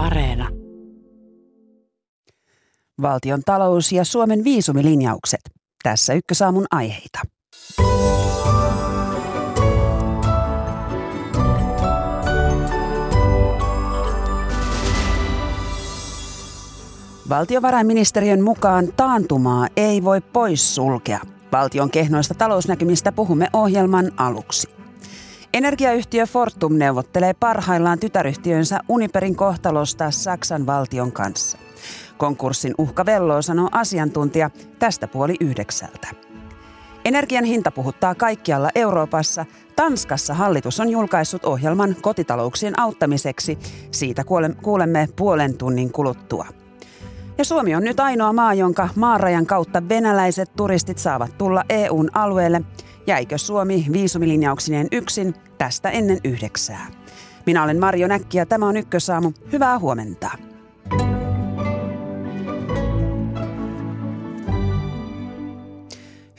[0.00, 0.48] Areena.
[3.02, 5.40] Valtion talous ja Suomen viisumilinjaukset.
[5.82, 7.20] Tässä ykkösaamun aiheita.
[17.28, 21.20] Valtiovarainministeriön mukaan taantumaa ei voi poissulkea.
[21.52, 24.79] Valtion kehnoista talousnäkymistä puhumme ohjelman aluksi.
[25.54, 31.58] Energiayhtiö Fortum neuvottelee parhaillaan tytäryhtiönsä Uniperin kohtalosta Saksan valtion kanssa.
[32.16, 36.08] Konkurssin uhka velloo, sanoo asiantuntija tästä puoli yhdeksältä.
[37.04, 39.46] Energian hinta puhuttaa kaikkialla Euroopassa.
[39.76, 43.58] Tanskassa hallitus on julkaissut ohjelman kotitalouksien auttamiseksi.
[43.90, 44.24] Siitä
[44.62, 46.59] kuulemme puolen tunnin kuluttua.
[47.40, 52.62] Ja Suomi on nyt ainoa maa, jonka maarajan kautta venäläiset turistit saavat tulla EUn alueelle.
[53.06, 56.86] Jäikö Suomi viisumilinjauksineen yksin tästä ennen yhdeksää?
[57.46, 59.32] Minä olen Marjo Näkki ja tämä on Ykkösaamu.
[59.52, 60.49] Hyvää huomenta.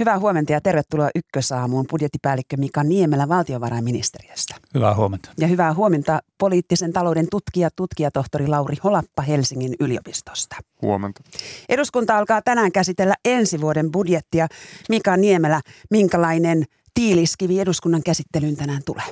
[0.01, 4.55] Hyvää huomenta ja tervetuloa Ykkösaamuun budjettipäällikkö Mika Niemelä valtiovarainministeriöstä.
[4.73, 5.29] Hyvää huomenta.
[5.37, 10.55] Ja hyvää huomenta poliittisen talouden tutkija, tutkijatohtori Lauri Holappa Helsingin yliopistosta.
[10.81, 11.21] Huomenta.
[11.69, 14.47] Eduskunta alkaa tänään käsitellä ensi vuoden budjettia.
[14.89, 16.63] Mika Niemelä, minkälainen
[16.93, 19.05] tiiliskivi eduskunnan käsittelyyn tänään tulee?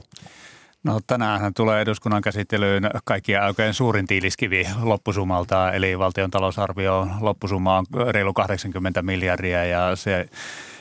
[0.84, 7.86] No tänään tulee eduskunnan käsittelyyn kaikkien aikojen suurin tiiliskivi loppusumalta, eli valtion talousarvio loppusumma on
[8.10, 10.30] reilu 80 miljardia ja se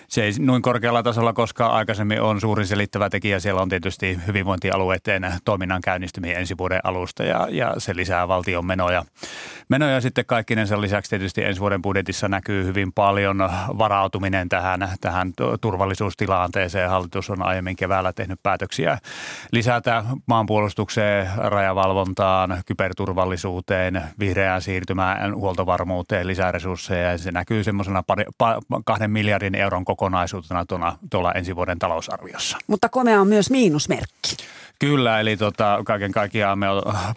[0.08, 3.40] se ei noin korkealla tasolla koskaan aikaisemmin on suurin selittävä tekijä.
[3.40, 9.04] Siellä on tietysti hyvinvointialueiden toiminnan käynnistyminen ensi vuoden alusta ja, ja se lisää valtion menoja.
[9.68, 15.32] Menoja sitten kaikkinen sen lisäksi tietysti ensi vuoden budjetissa näkyy hyvin paljon varautuminen tähän, tähän
[15.60, 16.90] turvallisuustilanteeseen.
[16.90, 18.98] Hallitus on aiemmin keväällä tehnyt päätöksiä
[19.52, 27.10] lisätä maanpuolustukseen, rajavalvontaan, kyberturvallisuuteen, vihreään siirtymään, huoltovarmuuteen, lisää resursseja.
[27.10, 28.02] Ja se näkyy semmoisena
[28.84, 32.58] kahden miljardin euron kokonaisuutena tuolla, tuolla ensi vuoden talousarviossa.
[32.66, 34.36] Mutta komea on myös miinusmerkki.
[34.80, 36.66] Kyllä, eli tota, kaiken kaikkiaan me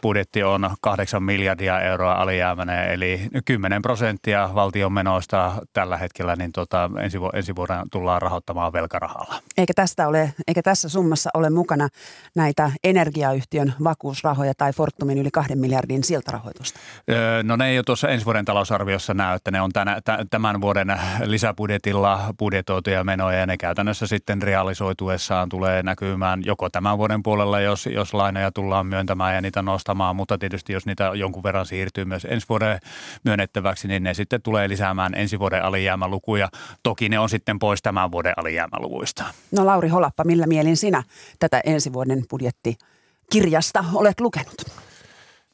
[0.02, 6.90] budjetti on 8 miljardia euroa alijäämäinen, eli 10 prosenttia valtion menoista tällä hetkellä niin tota,
[7.00, 9.36] ensi, ensi vuonna tullaan rahoittamaan velkarahalla.
[9.58, 11.88] Eikä, tästä ole, eikä tässä summassa ole mukana
[12.36, 16.80] näitä energiayhtiön vakuusrahoja tai Fortumin yli kahden miljardin siltarahoitusta?
[17.10, 20.62] Öö, no ne ei ole tuossa ensi vuoden talousarviossa näy, että ne on tänä, tämän
[20.62, 27.51] vuoden lisäbudjetilla budjetoituja menoja ja ne käytännössä sitten realisoituessaan tulee näkymään joko tämän vuoden puolella
[27.52, 31.66] puolella, jos, jos lainoja tullaan myöntämään ja niitä nostamaan, mutta tietysti jos niitä jonkun verran
[31.66, 32.80] siirtyy myös ensi vuoden
[33.24, 36.50] myönnettäväksi, niin ne sitten tulee lisäämään ensi vuoden alijäämälukuja.
[36.84, 39.24] Toki ne on sitten pois tämän vuoden alijäämäluvuista.
[39.52, 41.04] No Lauri Holappa, millä mielin sinä
[41.40, 44.66] tätä ensi vuoden budjettikirjasta olet lukenut?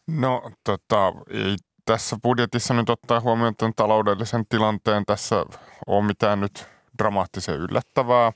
[0.08, 5.06] No tota, ei tässä budjetissa nyt ottaa huomioon tämän taloudellisen tilanteen.
[5.06, 5.46] Tässä
[5.88, 8.32] on mitään nyt dramaattisen yllättävää.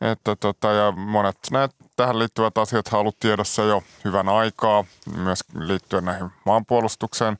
[0.00, 4.84] Että tota, ja monet näet tähän liittyvät asiat on ollut tiedossa jo hyvän aikaa,
[5.16, 7.38] myös liittyen näihin maanpuolustukseen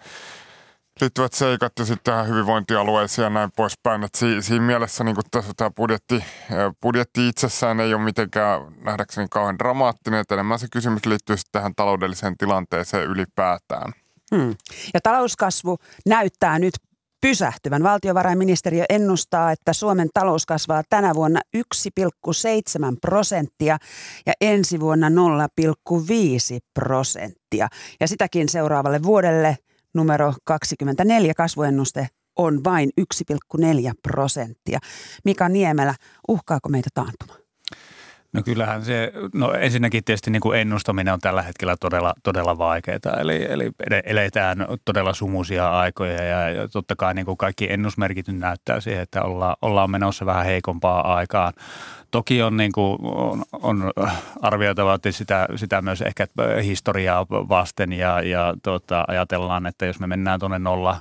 [1.01, 4.05] liittyvät seikat ja sitten tähän hyvinvointialueisiin ja näin poispäin.
[4.05, 6.25] Et si- siinä mielessä niin tässä tämä budjetti,
[6.83, 12.37] budjetti itsessään ei ole mitenkään nähdäkseni kauhean dramaattinen, että enemmän se kysymys liittyy tähän taloudelliseen
[12.37, 13.93] tilanteeseen ylipäätään.
[14.35, 14.57] Hmm.
[14.95, 16.75] Ja talouskasvu näyttää nyt
[17.21, 17.83] pysähtyvän.
[17.83, 21.63] Valtiovarainministeriö ennustaa, että Suomen talous kasvaa tänä vuonna 1,7
[23.01, 23.79] prosenttia
[24.27, 25.15] ja ensi vuonna 0,5
[26.75, 27.69] prosenttia.
[28.01, 29.59] Ja sitäkin seuraavalle vuodelle
[29.95, 32.09] numero 24 kasvuennuste
[32.39, 34.79] on vain 1,4 prosenttia.
[35.25, 35.95] Mika Niemelä,
[36.29, 37.50] uhkaako meitä taantuma?
[38.33, 43.21] No kyllähän se, no ensinnäkin tietysti niin kuin ennustaminen on tällä hetkellä todella, todella vaikeaa.
[43.21, 43.71] Eli, eli
[44.05, 49.57] eletään todella sumuisia aikoja ja, totta kai niin kuin kaikki ennusmerkit näyttää siihen, että ollaan,
[49.63, 51.53] ollaan menossa vähän heikompaa aikaan.
[52.11, 53.93] Toki on, niin kuin, on, on
[54.43, 56.27] arvioitava sitä, sitä myös ehkä
[56.63, 60.97] historiaa vasten ja, ja tota, ajatellaan, että jos me mennään tuonne nolla,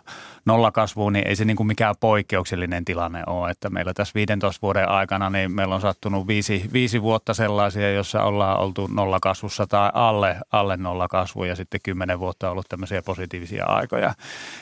[0.46, 3.52] nolla kasvuun, niin ei se niin kuin mikään poikkeuksellinen tilanne ole.
[3.52, 8.24] Että meillä tässä 15 vuoden aikana niin meillä on sattunut viisi, viisi vuotta sellaisia, jossa
[8.24, 13.66] ollaan oltu nollakasvussa tai alle, alle nollakasvu ja sitten kymmenen vuotta on ollut tämmöisiä positiivisia
[13.66, 14.14] aikoja.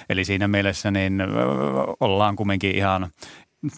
[0.09, 1.23] Eli siinä mielessä niin
[1.99, 3.11] ollaan kumminkin ihan,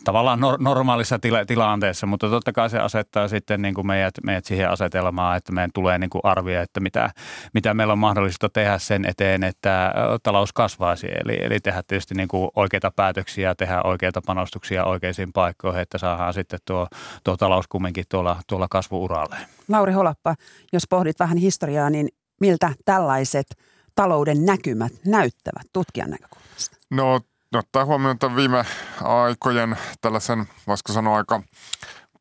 [0.03, 4.69] tavallaan normaalissa tila- tilanteessa, mutta totta kai se asettaa sitten niin kuin meidät, meidät siihen
[4.69, 7.09] asetelmaan, että meidän tulee niin kuin arvioida, että mitä,
[7.53, 9.93] mitä meillä on mahdollista tehdä sen eteen, että
[10.23, 11.07] talous kasvaisi.
[11.07, 16.33] Eli, eli tehdä tietysti niin kuin oikeita päätöksiä, tehdä oikeita panostuksia oikeisiin paikkoihin, että saadaan
[16.33, 16.87] sitten tuo,
[17.23, 19.35] tuo talous kumminkin tuolla, tuolla kasvuuralle.
[19.67, 20.35] Lauri Holappa,
[20.73, 22.07] jos pohdit vähän historiaa, niin
[22.41, 23.47] miltä tällaiset
[23.95, 26.77] talouden näkymät näyttävät tutkijan näkökulmasta?
[26.91, 27.19] No
[27.57, 28.65] ottaa huomioon tämän viime
[29.03, 31.41] aikojen tällaisen, voisiko sanoa aika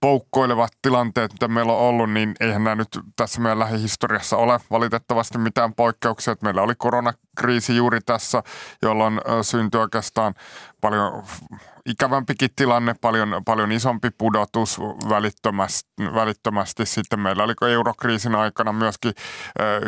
[0.00, 5.38] poukkoilevat tilanteet, mitä meillä on ollut, niin eihän nämä nyt tässä meidän lähihistoriassa ole valitettavasti
[5.38, 6.32] mitään poikkeuksia.
[6.32, 8.42] Että meillä oli koronakriisi juuri tässä,
[8.82, 10.34] jolloin syntyi oikeastaan
[10.80, 11.22] paljon
[11.88, 16.86] ikävämpikin tilanne, paljon, paljon isompi pudotus välittömästi, välittömästi.
[16.86, 19.12] Sitten meillä oli eurokriisin aikana myöskin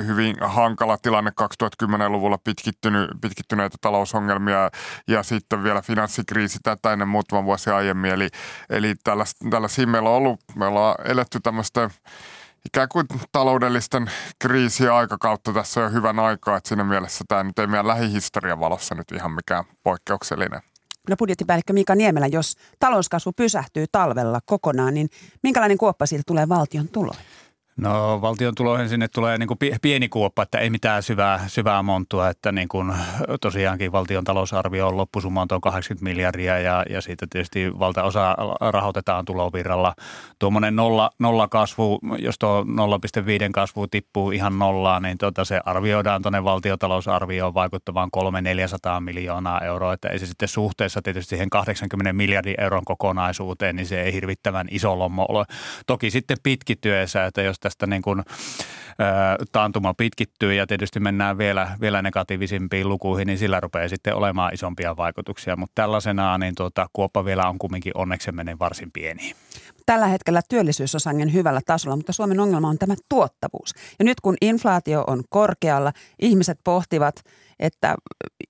[0.06, 4.70] hyvin hankala tilanne 2010-luvulla pitkittynyt, pitkittyneitä talousongelmia
[5.08, 8.10] ja sitten vielä finanssikriisi tätä ennen muutama vuosi aiemmin.
[8.10, 8.28] Eli,
[8.70, 8.94] eli
[9.50, 11.90] tällaisia meillä on ollut, me ollaan eletty tämmöistä
[12.66, 17.66] ikään kuin taloudellisten kriisien aikakautta tässä on hyvän aikaa, että siinä mielessä tämä nyt ei
[17.66, 20.69] meidän lähihistorian valossa nyt ihan mikään poikkeuksellinen
[21.08, 25.08] No budjettipäällikkö Mika Niemelä, jos talouskasvu pysähtyy talvella kokonaan, niin
[25.42, 27.24] minkälainen kuoppa siitä tulee valtion tuloihin?
[27.80, 32.28] No valtion tuloihin sinne tulee niin kuin pieni kuoppa, että ei mitään syvää, syvää montua,
[32.28, 32.92] että niin kuin
[33.40, 38.36] tosiaankin valtion talousarvio on loppusumma on 80 miljardia ja, ja siitä tietysti valtaosa
[38.72, 39.94] rahoitetaan tulovirralla.
[40.38, 42.66] Tuommoinen nolla, nolla kasvu, jos tuo 0,5
[43.52, 48.10] kasvu tippuu ihan nollaan, niin tuota se arvioidaan tuonne valtiotalousarvioon vaikuttavan
[48.98, 53.86] 300-400 miljoonaa euroa, että ei se sitten suhteessa tietysti siihen 80 miljardin euron kokonaisuuteen, niin
[53.86, 55.44] se ei hirvittävän iso lommo ole.
[55.86, 58.22] Toki sitten pitkittyessä, että jos tästä niin kuin,
[59.52, 64.96] taantuma pitkittyy ja tietysti mennään vielä, vielä negatiivisimpiin lukuihin, niin sillä rupeaa sitten olemaan isompia
[64.96, 65.56] vaikutuksia.
[65.56, 69.34] Mutta tällaisenaan niin tuota, kuoppa vielä on kumminkin onneksi menee varsin pieni.
[69.86, 73.74] Tällä hetkellä työllisyys on sangen hyvällä tasolla, mutta Suomen ongelma on tämä tuottavuus.
[73.98, 77.14] Ja nyt kun inflaatio on korkealla, ihmiset pohtivat–
[77.60, 77.94] että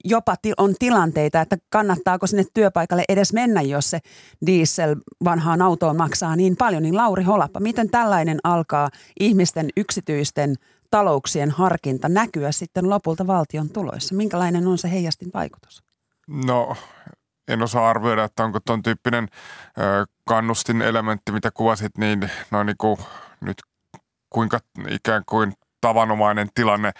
[0.04, 3.98] jopa on tilanteita, että kannattaako sinne työpaikalle edes mennä, jos se
[4.46, 6.82] diesel vanhaan autoon maksaa niin paljon.
[6.82, 8.88] Niin Lauri Holappa, miten tällainen alkaa
[9.20, 10.54] ihmisten yksityisten
[10.90, 14.14] talouksien harkinta näkyä sitten lopulta valtion tuloissa?
[14.14, 15.82] Minkälainen on se heijastin vaikutus?
[16.28, 16.76] No
[17.48, 19.28] en osaa arvioida, että onko tuon tyyppinen
[20.24, 22.96] kannustin elementti, mitä kuvasit, niin no niin kuin
[23.40, 23.56] nyt
[24.30, 24.60] kuinka
[24.90, 26.92] ikään kuin tavanomainen tilanne,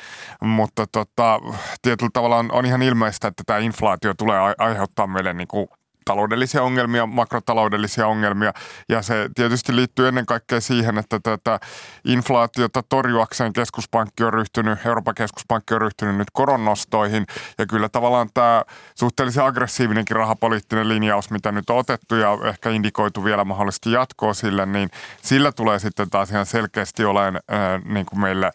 [0.43, 1.41] mutta tota,
[1.83, 5.69] tietyllä tavalla on, on ihan ilmeistä, että tämä inflaatio tulee aiheuttaa meille niin kuin
[6.11, 8.53] taloudellisia ongelmia, makrotaloudellisia ongelmia.
[8.89, 11.61] Ja se tietysti liittyy ennen kaikkea siihen, että tätä
[12.05, 17.27] inflaatiota torjuakseen keskuspankki on ryhtynyt, Euroopan keskuspankki on ryhtynyt nyt koronnostoihin.
[17.59, 18.65] Ja kyllä tavallaan tämä
[18.95, 24.67] suhteellisen aggressiivinenkin rahapoliittinen linjaus, mitä nyt on otettu ja ehkä indikoitu vielä mahdollisesti jatkoa sille,
[24.67, 24.91] niin
[25.23, 28.51] sillä tulee sitten taas ihan selkeästi olemaan äh, niin kuin meille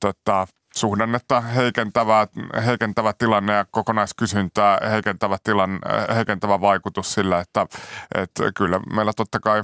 [0.00, 0.46] tota,
[0.78, 2.26] suhdannetta heikentävä,
[2.66, 5.78] heikentävä tilanne ja kokonaiskysyntää heikentävä, tilanne,
[6.14, 7.66] heikentävä vaikutus sillä, että,
[8.14, 9.62] että kyllä meillä totta kai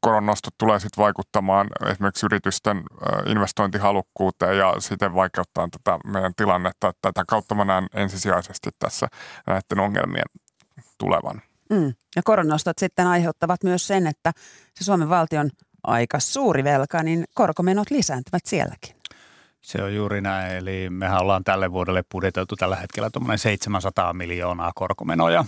[0.00, 2.82] koronnostot tulee sitten vaikuttamaan esimerkiksi yritysten
[3.26, 6.92] investointihalukkuuteen ja siten vaikeuttaa tätä meidän tilannetta.
[7.02, 9.08] Tätä kautta mä näen ensisijaisesti tässä
[9.46, 10.24] näiden ongelmien
[10.98, 11.42] tulevan.
[11.70, 11.94] Mm.
[12.16, 14.32] Ja koronostot sitten aiheuttavat myös sen, että
[14.74, 15.50] se Suomen valtion
[15.84, 18.96] aika suuri velka, niin korkomenot lisääntyvät sielläkin.
[19.62, 24.72] Se on juuri näin, eli mehän ollaan tälle vuodelle budjetoitu tällä hetkellä tuommoinen 700 miljoonaa
[24.74, 25.44] korkomenoja.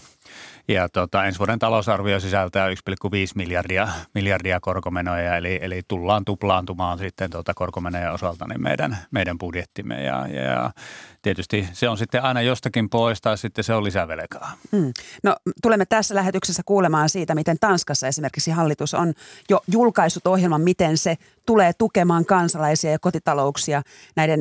[0.69, 2.75] Ja tota, ensi vuoden talousarvio sisältää 1,5
[3.35, 10.03] miljardia, miljardia korkomenoja, eli, eli tullaan tuplaantumaan sitten tuota korkomenojen osalta niin meidän, meidän budjettimme.
[10.03, 10.71] Ja, ja
[11.23, 14.53] tietysti se on sitten aina jostakin pois tai sitten se on lisävelkaa.
[14.72, 14.93] Hmm.
[15.22, 19.13] No tulemme tässä lähetyksessä kuulemaan siitä, miten Tanskassa esimerkiksi hallitus on
[19.51, 23.82] jo julkaissut ohjelman, miten se tulee tukemaan kansalaisia ja kotitalouksia
[24.17, 24.41] näiden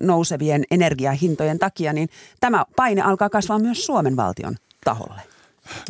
[0.00, 2.08] nousevien energiahintojen takia, niin
[2.40, 5.33] tämä paine alkaa kasvaa myös Suomen valtion taholle.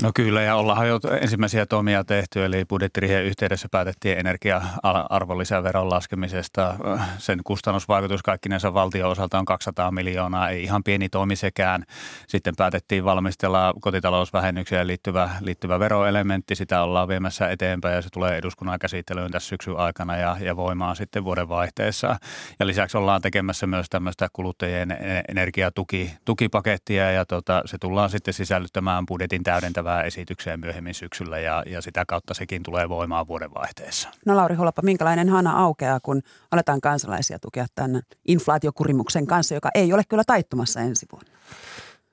[0.03, 6.75] No kyllä, ja ollaan jo ensimmäisiä toimia tehty, eli budjettirihen yhteydessä päätettiin energia-arvonlisäveron laskemisesta.
[7.19, 11.85] Sen kustannusvaikutus kaikkinensa valtion osalta on 200 miljoonaa, ei ihan pieni toimi sekään.
[12.29, 18.79] Sitten päätettiin valmistella kotitalousvähennykseen liittyvä, liittyvä veroelementti, sitä ollaan viemässä eteenpäin ja se tulee eduskunnan
[18.79, 22.17] käsittelyyn tässä syksyn aikana ja, ja voimaan sitten vuoden vaihteessa.
[22.61, 29.43] Ja lisäksi ollaan tekemässä myös tämmöistä kuluttajien energiatukipakettia ja tota, se tullaan sitten sisällyttämään budjetin
[29.43, 34.09] täyden täydentävää esitykseen myöhemmin syksyllä ja, ja sitä kautta sekin tulee voimaan vuodenvaihteessa.
[34.27, 39.93] No Lauri Holoppa, minkälainen hana aukeaa, kun aletaan kansalaisia tukea tämän inflaatiokurimuksen kanssa, joka ei
[39.93, 41.31] ole kyllä taittumassa ensi vuonna?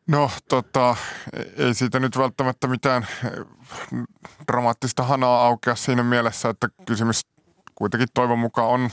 [0.08, 0.96] No tota,
[1.58, 3.32] ei siitä nyt välttämättä mitään eh,
[4.48, 7.22] dramaattista hanaa aukea siinä mielessä, että kysymys
[7.76, 8.90] kuitenkin toivon mukaan on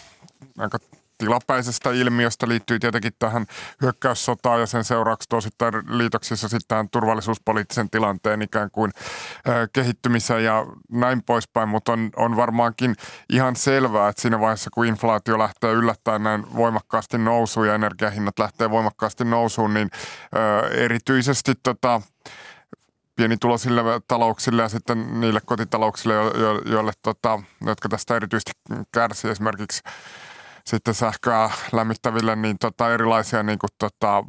[0.58, 0.78] aika
[1.18, 3.46] tilapäisestä ilmiöstä, liittyy tietenkin tähän
[3.82, 8.90] hyökkäyssotaan ja sen seuraukset osittain liitoksissa sitten tähän turvallisuuspoliittisen tilanteen ikään kuin
[9.72, 12.94] kehittymiseen ja näin poispäin, mutta on, on varmaankin
[13.32, 18.70] ihan selvää, että siinä vaiheessa kun inflaatio lähtee yllättäen näin voimakkaasti nousuun ja energiahinnat lähtee
[18.70, 19.90] voimakkaasti nousuun, niin
[20.70, 22.00] erityisesti tota,
[23.18, 28.52] pienituloisille talouksille ja sitten niille kotitalouksille, jo, jo, joille, tota, jotka tästä erityisesti
[28.92, 29.82] kärsii esimerkiksi
[30.68, 34.24] sitten sähköä lämmittäville, niin tota, erilaisia niin kuin, tota,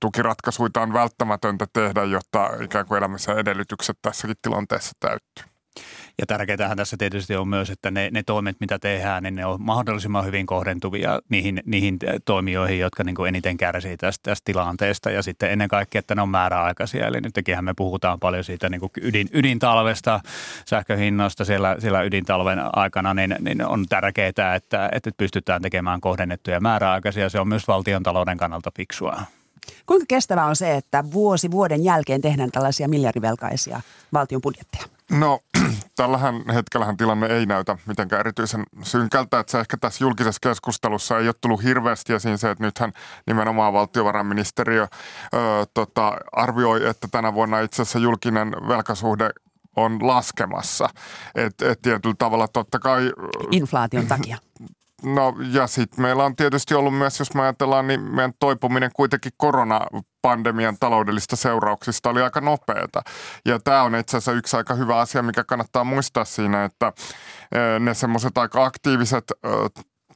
[0.00, 5.57] tukiratkaisuja on välttämätöntä tehdä, jotta ikään kuin elämisen edellytykset tässäkin tilanteessa täyttyy.
[6.20, 9.62] Ja tärkeää tässä tietysti on myös, että ne, ne toimet, mitä tehdään, niin ne on
[9.62, 15.10] mahdollisimman hyvin kohdentuvia niihin, niihin toimijoihin, jotka niin kuin eniten kärsii tästä, tästä tilanteesta.
[15.10, 17.06] Ja sitten ennen kaikkea, että ne on määräaikaisia.
[17.06, 20.20] Eli nytkin me puhutaan paljon siitä niin kuin ydin, ydintalvesta,
[20.66, 27.28] sähköhinnoista siellä, siellä ydintalven aikana, niin, niin on tärkeää, että, että pystytään tekemään kohdennettuja määräaikaisia.
[27.28, 29.22] Se on myös valtion talouden kannalta fiksua.
[29.86, 33.80] Kuinka kestävää on se, että vuosi vuoden jälkeen tehdään tällaisia miljardivelkaisia
[34.12, 34.97] valtion budjetteja?
[35.10, 35.40] No
[35.96, 41.28] tällähän hetkellähän tilanne ei näytä mitenkään erityisen synkältä, että se ehkä tässä julkisessa keskustelussa ei
[41.28, 42.92] ole tullut hirveästi esiin se, että nythän
[43.26, 44.88] nimenomaan valtiovarainministeriö ö,
[45.74, 49.30] tota, arvioi, että tänä vuonna itse asiassa julkinen velkasuhde
[49.76, 50.88] on laskemassa.
[51.34, 53.12] Et, et tietyllä tavalla totta kai...
[53.50, 54.38] Inflaation takia.
[55.02, 59.32] No ja sitten meillä on tietysti ollut myös, jos me ajatellaan, niin meidän toipuminen kuitenkin
[60.28, 63.02] koronapandemian taloudellista seurauksista oli aika nopeata.
[63.44, 66.92] Ja tämä on itse asiassa yksi aika hyvä asia, mikä kannattaa muistaa siinä, että
[67.80, 69.32] ne semmoiset aika aktiiviset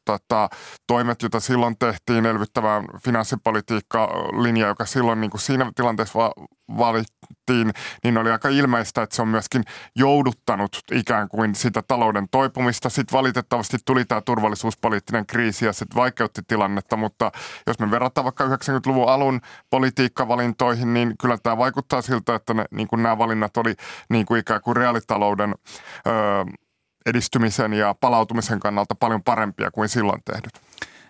[0.04, 0.48] tota,
[0.86, 4.08] toimet, joita silloin tehtiin, elvyttävään finanssipolitiikka
[4.42, 6.32] linja, joka silloin niin kuin siinä tilanteessa va-
[6.78, 7.72] valittiin,
[8.04, 9.62] niin oli aika ilmeistä, että se on myöskin
[9.96, 12.90] jouduttanut ikään kuin sitä talouden toipumista.
[12.90, 17.32] Sitten valitettavasti tuli tämä turvallisuuspoliittinen kriisi ja se vaikeutti tilannetta, mutta
[17.66, 19.40] jos me verrataan vaikka 90-luvun alun
[19.70, 23.74] politiikkavalintoihin, niin kyllä tämä vaikuttaa siltä, että ne, niin kuin nämä valinnat oli
[24.10, 25.54] niin kuin ikään kuin reaalitalouden
[26.06, 26.44] öö,
[27.06, 30.52] edistymisen ja palautumisen kannalta paljon parempia kuin silloin tehdyt.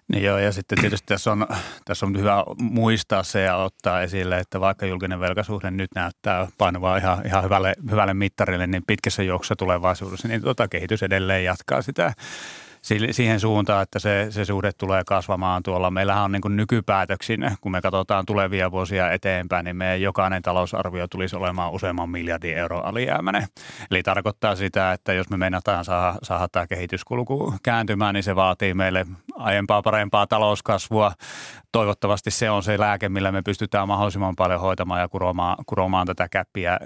[0.08, 1.46] Niin joo, ja sitten tietysti tässä on,
[1.84, 6.96] tässä on hyvä muistaa se ja ottaa esille, että vaikka julkinen velkasuhde nyt näyttää painuvaa
[6.96, 12.12] ihan, ihan hyvälle, hyvälle mittarille, niin pitkässä juoksussa tulevaisuudessa, niin tota kehitys edelleen jatkaa sitä
[13.10, 15.90] siihen suuntaan, että se, se suhde tulee kasvamaan tuolla.
[15.90, 21.08] Meillähän on niin kuin nykypäätöksin, kun me katsotaan tulevia vuosia eteenpäin, niin meidän jokainen talousarvio
[21.08, 23.46] tulisi olemaan useamman miljardin euro alijäämäinen.
[23.90, 28.74] Eli tarkoittaa sitä, että jos me meinataan saada, saada tämä kehityskulku kääntymään, niin se vaatii
[28.74, 31.12] meille aiempaa parempaa talouskasvua.
[31.72, 36.28] Toivottavasti se on se lääke, millä me pystytään mahdollisimman paljon hoitamaan ja kuromaan, kuromaan tätä
[36.28, 36.78] käppiä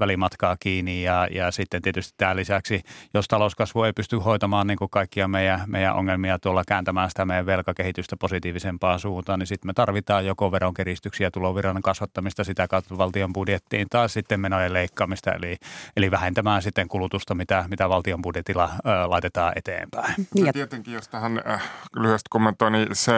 [0.00, 1.02] välimatkaa kiinni.
[1.02, 2.82] Ja, ja sitten tietysti tämän lisäksi,
[3.14, 7.46] jos talouskasvu ei pysty hoitamaan niin kuin kaikkia meidän, meidän ongelmia tuolla kääntämään sitä meidän
[7.46, 13.86] velkakehitystä positiivisempaan suuntaan, niin sitten me tarvitaan joko veronkeristyksiä, tulovirran kasvattamista sitä kautta valtion budjettiin
[13.90, 15.56] tai sitten menojen leikkaamista, eli,
[15.96, 20.14] eli vähentämään sitten kulutusta, mitä, mitä valtion budjetilla ö, laitetaan eteenpäin.
[20.34, 21.62] Niin, tietenkin, jos tähän äh,
[21.96, 23.12] lyhyesti kommentoin, niin se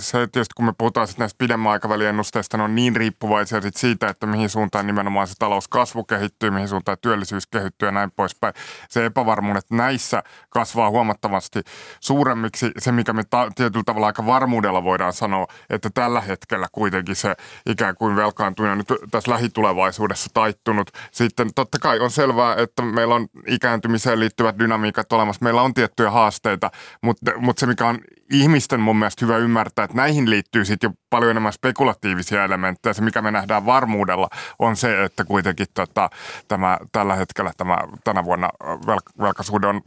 [0.00, 3.76] se tietysti kun me puhutaan sitten näistä pidemmän aikavälin ennusteista, ne on niin riippuvaisia sit
[3.76, 8.54] siitä, että mihin suuntaan nimenomaan se talouskasvu kehittyy, mihin suuntaan työllisyys kehittyy ja näin poispäin.
[8.88, 11.60] Se epävarmuudet näissä kasvaa huomattavasti
[12.00, 12.70] suuremmiksi.
[12.78, 17.34] Se, mikä me ta- tietyllä tavalla aika varmuudella voidaan sanoa, että tällä hetkellä kuitenkin se
[17.66, 20.90] ikään kuin velkaantuminen nyt tässä lähitulevaisuudessa taittunut.
[21.10, 25.44] Sitten totta kai on selvää, että meillä on ikääntymiseen liittyvät dynamiikat olemassa.
[25.44, 26.70] Meillä on tiettyjä haasteita,
[27.02, 27.98] mutta, mutta se mikä on
[28.32, 32.92] ihmisten mun mielestä hyvä ymmärtää, että näihin liittyy sitten jo paljon enemmän spekulatiivisia elementtejä.
[32.92, 36.10] Se, mikä me nähdään varmuudella, on se, että kuitenkin tota,
[36.48, 39.82] tämä, tällä hetkellä tämä tänä vuonna velk- velkasuhde on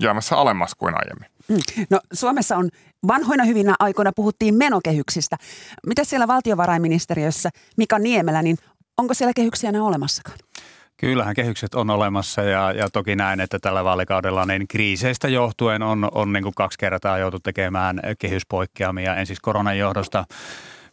[0.00, 1.30] jäämässä alemmas kuin aiemmin.
[1.48, 1.86] Mm.
[1.90, 2.68] No Suomessa on
[3.06, 5.36] vanhoina hyvinä aikoina puhuttiin menokehyksistä.
[5.86, 8.56] Mitä siellä valtiovarainministeriössä Mika Niemelä, niin
[8.98, 10.38] onko siellä kehyksiä enää olemassakaan?
[10.96, 16.08] Kyllähän kehykset on olemassa ja, ja toki näin, että tällä vaalikaudella niin kriiseistä johtuen on,
[16.12, 19.16] on niin kuin kaksi kertaa joutu tekemään kehyspoikkeamia.
[19.16, 20.24] En siis koronan johdosta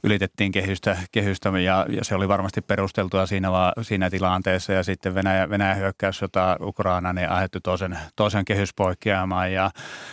[0.04, 4.74] ylitettiin kehystä, kehystä ja, ja, se oli varmasti perusteltua siinä, va, siinä tilanteessa.
[4.74, 9.54] Ja sitten Venäjä, Venäjä hyökkäyssota Ukraina niin aiheutti toisen, toisen kehyspoikkeamaan.
[9.54, 9.72] Ja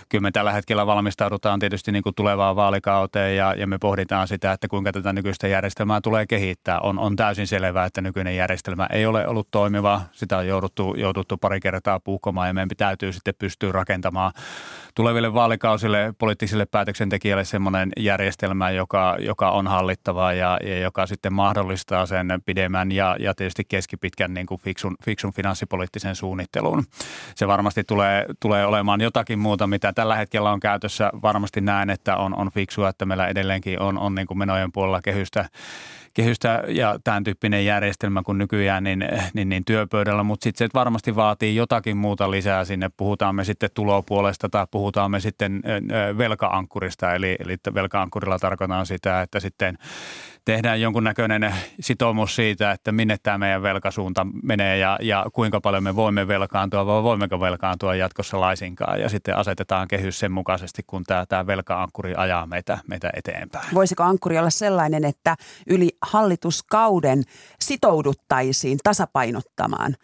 [0.09, 4.53] kyllä me tällä hetkellä valmistaudutaan tietysti niin kuin tulevaan vaalikauteen ja, ja me pohditaan sitä,
[4.53, 6.81] että kuinka tätä nykyistä järjestelmää tulee kehittää.
[6.81, 10.01] On, on täysin selvää, että nykyinen järjestelmä ei ole ollut toimiva.
[10.13, 14.33] Sitä on jouduttu, jouduttu pari kertaa puhkomaan ja meidän täytyy sitten pystyä rakentamaan
[14.95, 22.07] tuleville vaalikausille poliittisille päätöksentekijöille semmoinen järjestelmä, joka, joka on hallittava ja, ja joka sitten mahdollistaa
[22.07, 26.85] sen pidemmän ja, ja tietysti keskipitkän niin kuin fiksun, fiksun finanssipoliittisen suunnittelun.
[27.35, 31.11] Se varmasti tulee, tulee olemaan jotakin muuta, mitä tällä hetkellä on käytössä.
[31.23, 35.03] Varmasti näen, että on, on fiksua, että meillä edelleenkin on, on niin kuin menojen puolella
[35.03, 35.49] kehystä
[36.19, 41.17] kehystä ja tämän tyyppinen järjestelmä kuin nykyään niin, niin, niin työpöydällä, mutta sitten se varmasti
[41.17, 42.91] vaatii jotakin muuta lisää sinne.
[42.97, 45.63] Puhutaan me sitten tulopuolesta tai puhutaan me sitten
[46.19, 49.79] velkaankkurista, eli, eli velkaankkurilla tarkoitan sitä, että sitten
[50.53, 55.97] tehdään jonkunnäköinen sitoumus siitä, että minne tämä meidän velkasuunta menee ja, ja kuinka paljon me
[55.97, 59.01] voimme velkaantua vai voimmeko velkaantua jatkossa laisinkaan.
[59.01, 63.69] Ja sitten asetetaan kehys sen mukaisesti, kun tämä, tämä velka-ankkuri ajaa meitä, meitä eteenpäin.
[63.75, 65.37] Voisiko ankkuri olla sellainen, että
[65.67, 67.23] yli hallituskauden
[67.61, 69.95] sitouduttaisiin tasapainottamaan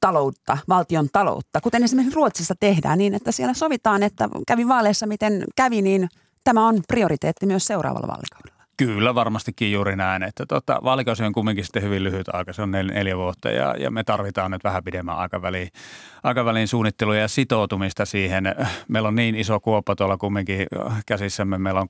[0.00, 5.44] taloutta, valtion taloutta, kuten esimerkiksi Ruotsissa tehdään niin, että siellä sovitaan, että kävi vaaleissa miten
[5.56, 6.08] kävi, niin
[6.44, 8.59] tämä on prioriteetti myös seuraavalla vaalikaudella.
[8.80, 12.70] Kyllä varmastikin juuri näin, että tota, vaalikausi on kumminkin sitten hyvin lyhyt aika, se on
[12.70, 15.68] nel, neljä vuotta ja, ja me tarvitaan nyt vähän pidemmän aikavälin,
[16.22, 18.44] aikavälin suunnittelua ja sitoutumista siihen.
[18.88, 20.66] Meillä on niin iso kuoppa tuolla kumminkin
[21.06, 21.86] käsissämme, meillä on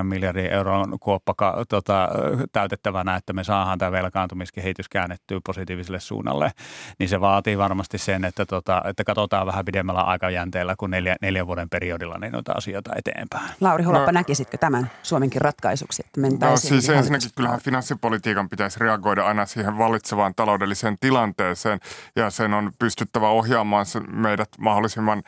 [0.00, 1.34] 8-9 miljardin euron kuoppa
[1.68, 2.08] tota,
[2.52, 6.50] täytettävänä, että me saadaan tämä velkaantumiskehitys käännettyä positiiviselle suunnalle,
[6.98, 11.46] niin se vaatii varmasti sen, että, tota, että katsotaan vähän pidemmällä aikajänteellä kuin neljä, neljän
[11.46, 13.50] vuoden periodilla niin noita asioita eteenpäin.
[13.60, 14.18] Lauri Holappa, no.
[14.18, 15.89] näkisitkö tämän Suomenkin ratkaisu?
[15.90, 16.74] Vaikutuksia, että mentäisiin?
[16.74, 21.80] No siis ensinnäkin kyllähän finanssipolitiikan pitäisi reagoida aina siihen vallitsevaan taloudelliseen tilanteeseen
[22.16, 25.22] ja sen on pystyttävä ohjaamaan meidät mahdollisimman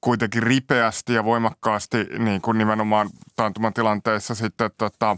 [0.00, 5.16] kuitenkin ripeästi ja voimakkaasti niin kuin nimenomaan taantumatilanteessa sitten tota,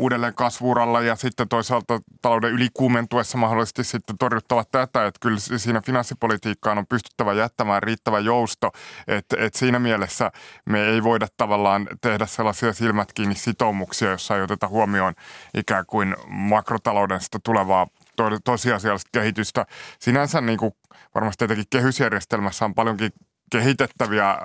[0.00, 6.78] uudelleen kasvuuralla ja sitten toisaalta talouden ylikuumentuessa mahdollisesti sitten torjuttava tätä, että kyllä siinä finanssipolitiikkaan
[6.78, 8.70] on pystyttävä jättämään riittävä jousto,
[9.08, 10.30] että, että siinä mielessä
[10.64, 15.14] me ei voida tavallaan tehdä sellaisia silmät kiinni sitoumuksia, jossa ei oteta huomioon
[15.54, 17.86] ikään kuin makrotalouden sitä tulevaa
[18.44, 19.66] tosiasiallista kehitystä.
[19.98, 20.72] Sinänsä niin kuin
[21.14, 23.10] varmasti tietenkin kehysjärjestelmässä on paljonkin
[23.50, 24.38] kehitettäviä äh,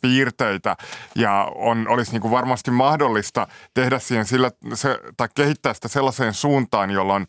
[0.00, 0.76] piirteitä
[1.14, 6.34] ja on, olisi niin kuin varmasti mahdollista tehdä siihen sillä, se, tai kehittää sitä sellaiseen
[6.34, 7.26] suuntaan, jolloin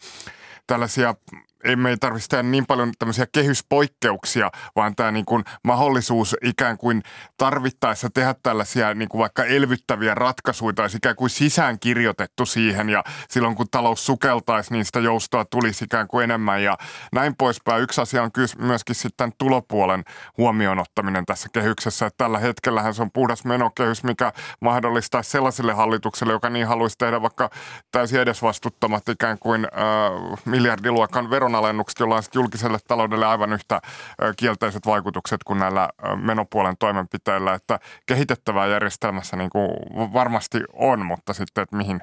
[0.67, 1.15] tällaisia
[1.63, 6.77] ei me ei tarvitse tehdä niin paljon tämmöisiä kehyspoikkeuksia, vaan tämä niin kuin mahdollisuus ikään
[6.77, 7.03] kuin
[7.37, 13.03] tarvittaessa tehdä tällaisia niin kuin vaikka elvyttäviä ratkaisuja olisi ikään kuin sisään kirjoitettu siihen ja
[13.29, 16.77] silloin kun talous sukeltaisi, niin sitä joustoa tulisi ikään kuin enemmän ja
[17.13, 17.83] näin poispäin.
[17.83, 20.03] Yksi asia on myöskin sitten tulopuolen
[20.37, 26.33] huomioon ottaminen tässä kehyksessä, että tällä hetkellähän se on puhdas menokehys, mikä mahdollistaa sellaiselle hallitukselle,
[26.33, 27.49] joka niin haluaisi tehdä vaikka
[27.91, 33.81] täysin edesvastuttamat ikään kuin äh, miljardiluokan veron veronalennukset, joilla on julkiselle taloudelle aivan yhtä
[34.37, 37.53] kielteiset vaikutukset kuin näillä menopuolen toimenpiteillä.
[37.53, 39.69] Että kehitettävää järjestelmässä niin kuin
[40.13, 42.01] varmasti on, mutta sitten, että mihin,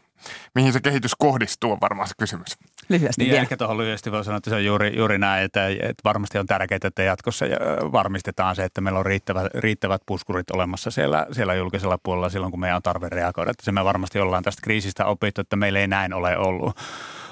[0.55, 2.59] mihin se kehitys kohdistuu on varmaan se kysymys.
[2.89, 6.05] Lyhyesti niin, ehkä tuohon lyhyesti voi sanoa, että se on juuri, juuri näin, että, että
[6.05, 7.47] varmasti on tärkeää, että jatkossa
[7.93, 12.61] varmistetaan se, että meillä on riittävät, riittävät puskurit olemassa siellä, siellä julkisella puolella silloin, kun
[12.61, 13.51] meidän on tarve reagoida.
[13.51, 16.77] Että se me varmasti ollaan tästä kriisistä opittu, että meillä ei näin ole ollut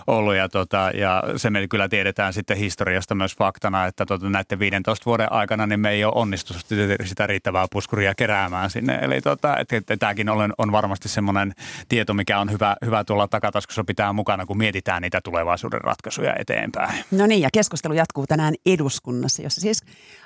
[0.06, 4.58] ollut ja, tota, ja se me kyllä tiedetään sitten historiasta myös faktana, että tota, näiden
[4.58, 6.66] 15 vuoden aikana niin me ei ole onnistunut
[7.04, 8.98] sitä riittävää puskuria keräämään sinne.
[9.02, 11.52] Eli tota, että, että tämäkin on, on varmasti semmoinen
[11.88, 17.04] tieto, mikä on hyvä, hyvä tuolla takataskussa pitää mukana, kun mietitään niitä tulevaisuuden ratkaisuja eteenpäin.
[17.10, 19.82] No niin, ja keskustelu jatkuu tänään eduskunnassa, jossa siis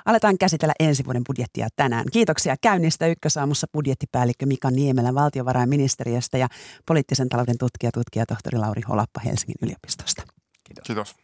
[0.06, 2.04] aletaan käsitellä ensi vuoden budjettia tänään.
[2.12, 6.48] Kiitoksia käynnistä Ykkösaamussa budjettipäällikkö Mika Niemelä valtiovarainministeriöstä ja
[6.86, 10.22] poliittisen talouden tutkija, tutkija tohtori Lauri Holappa Helsingin yliopistosta.
[10.64, 10.85] Kiitos.
[10.87, 11.14] Kiitos.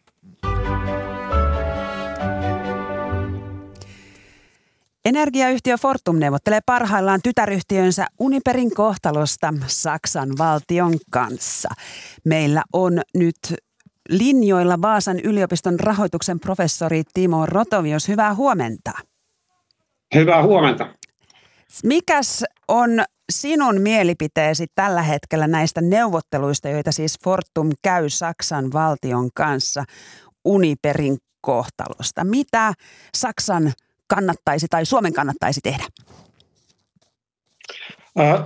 [5.05, 11.69] Energiayhtiö Fortum neuvottelee parhaillaan tytäryhtiönsä Uniperin kohtalosta Saksan valtion kanssa.
[12.25, 13.37] Meillä on nyt
[14.09, 18.07] linjoilla Vaasan yliopiston rahoituksen professori Timo Rotovios.
[18.07, 18.91] Hyvää huomenta.
[20.15, 20.93] Hyvää huomenta.
[21.83, 22.89] Mikäs on
[23.31, 29.83] sinun mielipiteesi tällä hetkellä näistä neuvotteluista, joita siis Fortum käy Saksan valtion kanssa
[30.45, 32.23] Uniperin kohtalosta?
[32.23, 32.73] Mitä
[33.15, 33.73] Saksan
[34.07, 35.83] kannattaisi tai Suomen kannattaisi tehdä?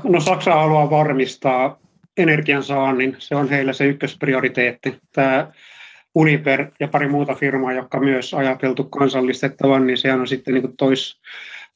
[0.04, 1.80] No Saksa haluaa varmistaa
[2.18, 3.16] energiansaannin.
[3.20, 5.00] Se on heillä se ykkösprioriteetti.
[5.14, 5.52] Tämä
[6.16, 11.22] Uniper ja pari muuta firmaa, jotka myös ajateltu kansallistettavan, niin sehän on sitten niin tois,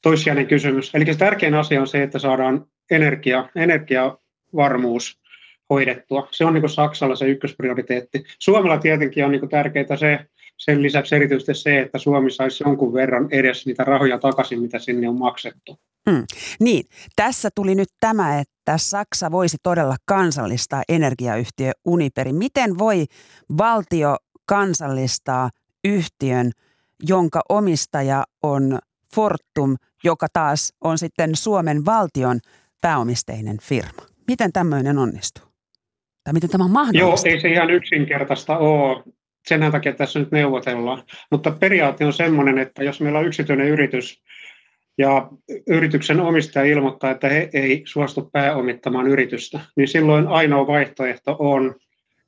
[0.06, 0.92] toissijainen kysymys.
[0.94, 5.20] Eli se tärkein asia on se, että saadaan energia, energiavarmuus
[5.70, 6.28] hoidettua.
[6.32, 8.24] Se on niin Saksalla se ykkösprioriteetti.
[8.40, 10.20] Suomella tietenkin on niin tärkeää se,
[10.58, 15.10] sen lisäksi erityisesti se, että Suomi saisi jonkun verran edes niitä rahoja takaisin, mitä sinne
[15.10, 15.80] on maksettu.
[16.10, 16.24] Mm.
[16.60, 22.34] Niin, tässä tuli nyt tämä, että Saksa voisi todella kansallistaa energiayhtiö Uniperi.
[22.34, 23.06] Miten voi
[23.58, 24.16] valtio
[24.46, 25.50] kansallistaa
[25.84, 26.52] yhtiön,
[27.04, 28.80] jonka omistaja on
[29.16, 32.40] Fortum, joka taas on sitten Suomen valtion
[32.82, 34.02] pääomisteinen firma?
[34.28, 35.44] Miten tämmöinen onnistuu?
[36.24, 37.28] Tai miten tämä on mahdollista?
[37.28, 39.04] Joo, ei se ihan yksinkertaista ole.
[39.48, 41.04] Sen takia tässä nyt neuvotellaan.
[41.32, 44.24] Mutta periaate on sellainen, että jos meillä on yksityinen yritys
[44.98, 45.30] ja
[45.68, 51.76] yrityksen omistaja ilmoittaa, että he ei suostu pääomittamaan yritystä, niin silloin ainoa vaihtoehto on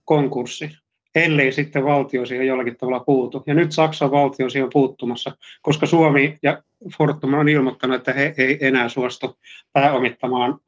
[0.06, 0.70] konkurssi,
[1.16, 3.44] ellei sitten valtio siihen jollakin tavalla puutu.
[3.48, 6.64] Ja nyt Saksan valtio siihen on puuttumassa, koska Suomi ja
[6.98, 9.38] Fortum on ilmoittanut, että he ei enää suostu
[9.74, 10.60] pääomittamaan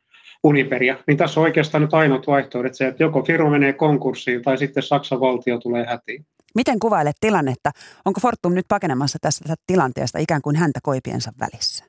[0.43, 4.58] Uniperia, niin tässä on oikeastaan nyt ainoat vaihtoehdot se, että joko firma menee konkurssiin tai
[4.58, 6.25] sitten Saksan valtio tulee hätiin.
[6.56, 7.71] Miten kuvailet tilannetta?
[8.06, 11.88] Onko Fortum nyt pakenemassa tästä tilanteesta ikään kuin häntä koipiensa välissä?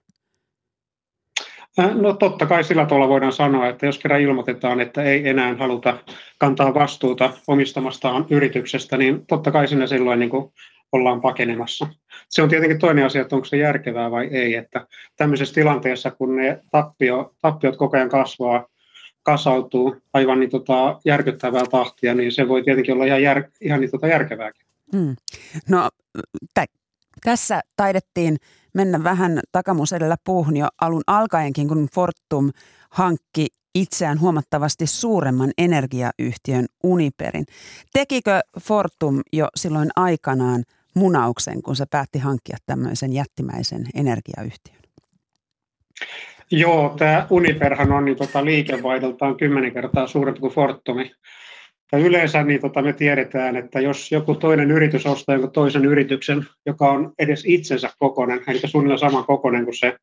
[1.79, 5.57] Äh, no totta kai sillä tavalla voidaan sanoa, että jos kerran ilmoitetaan, että ei enää
[5.57, 5.99] haluta
[6.39, 10.53] kantaa vastuuta omistamastaan yrityksestä, niin totta kai sinne silloin niin kuin
[10.93, 11.87] ollaan pakenemassa.
[12.29, 16.37] Se on tietenkin toinen asia, että onko se järkevää vai ei, että tämmöisessä tilanteessa, kun
[16.37, 18.67] ne tappio, tappiot koko ajan kasvaa,
[19.23, 23.91] kasautuu aivan niin tota järkyttävää tahtia, niin se voi tietenkin olla ihan, jär, ihan niin
[23.91, 24.67] tota järkevääkin.
[24.97, 25.17] Hmm.
[25.69, 25.89] No
[26.55, 26.65] tä,
[27.25, 28.37] tässä taidettiin
[28.75, 32.51] mennä vähän takamus edellä puuhun jo alun alkaenkin, kun Fortum
[32.91, 37.45] hankki itseään huomattavasti suuremman energiayhtiön Uniperin.
[37.93, 44.81] Tekikö Fortum jo silloin aikanaan munauksen, kun se päätti hankkia tämmöisen jättimäisen energiayhtiön?
[46.51, 51.13] Joo, tämä Uniperhan on niin tota, liikevaihdoltaan kymmenen kertaa suurempi kuin Fortumi.
[51.93, 56.47] Ja yleensä niin tota, me tiedetään, että jos joku toinen yritys ostaa jonkun toisen yrityksen,
[56.67, 59.97] joka on edes itsensä kokoinen, eli suunnilleen saman kokoinen kuin se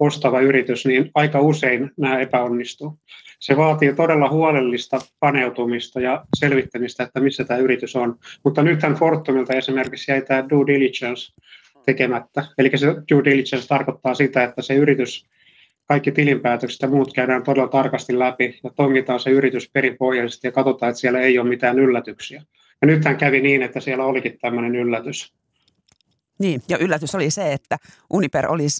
[0.00, 2.98] ostava yritys, niin aika usein nämä epäonnistuu.
[3.40, 8.16] Se vaatii todella huolellista paneutumista ja selvittämistä, että missä tämä yritys on.
[8.44, 11.32] Mutta nythän Fortumilta esimerkiksi jäi tämä due diligence
[11.86, 12.44] tekemättä.
[12.58, 15.26] Eli se due diligence tarkoittaa sitä, että se yritys,
[15.86, 20.90] kaikki tilinpäätökset ja muut käydään todella tarkasti läpi ja tongitaan se yritys perinpohjaisesti ja katsotaan,
[20.90, 22.42] että siellä ei ole mitään yllätyksiä.
[22.82, 25.34] Ja nythän kävi niin, että siellä olikin tämmöinen yllätys.
[26.38, 27.76] Niin, ja yllätys oli se, että
[28.10, 28.78] Uniper olisi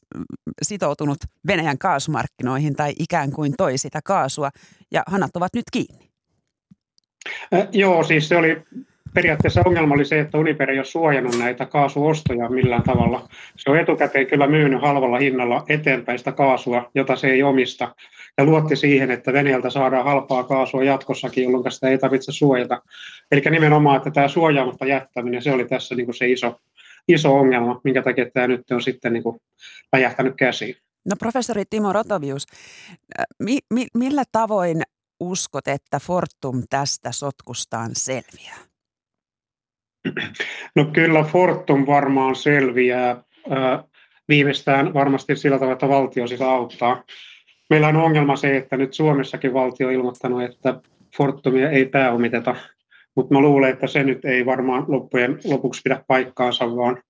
[0.63, 4.51] sitoutunut Venäjän kaasumarkkinoihin tai ikään kuin toi sitä kaasua,
[4.91, 6.11] ja hanat ovat nyt kiinni.
[7.55, 8.63] Äh, joo, siis se oli
[9.15, 13.29] periaatteessa ongelma oli se, että Uniper ei ole suojannut näitä kaasuostoja millään tavalla.
[13.57, 17.95] Se on etukäteen kyllä myynyt halvalla hinnalla eteenpäin sitä kaasua, jota se ei omista,
[18.39, 22.83] ja luotti siihen, että Venäjältä saadaan halpaa kaasua jatkossakin, jolloin sitä ei tarvitse suojata.
[23.33, 26.61] Eli nimenomaan, että tämä suojaamatta jättäminen, se oli tässä niin kuin se iso,
[27.09, 29.41] iso ongelma, minkä takia tämä nyt on sitten niin kuin
[29.93, 30.77] läjähtänyt käsiin.
[31.05, 32.47] No professori Timo Rotovius,
[33.43, 34.83] mi, mi, millä tavoin
[35.21, 38.57] uskot, että Fortum tästä sotkustaan selviää?
[40.77, 43.23] No kyllä Fortum varmaan selviää
[44.29, 47.05] viimeistään varmasti sillä tavalla, että valtio sitä auttaa.
[47.71, 50.81] Meillä on ongelma se, että nyt Suomessakin valtio on ilmoittanut, että
[51.17, 52.57] Fortumia ei pääomiteta
[53.17, 57.03] mutta mä luulen, että se nyt ei varmaan loppujen lopuksi pidä paikkaansa, vaan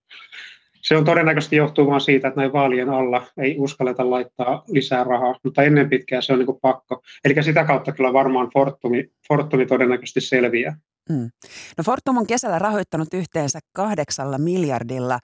[0.83, 5.35] se on todennäköisesti johtuu vain siitä, että näin vaalien alla ei uskalleta laittaa lisää rahaa,
[5.45, 7.03] mutta ennen pitkään se on niin pakko.
[7.25, 10.77] Eli sitä kautta kyllä varmaan Fortumi, Fortumi todennäköisesti selviää.
[11.11, 11.31] Mm.
[11.79, 15.19] No Fortum on kesällä rahoittanut yhteensä kahdeksalla miljardilla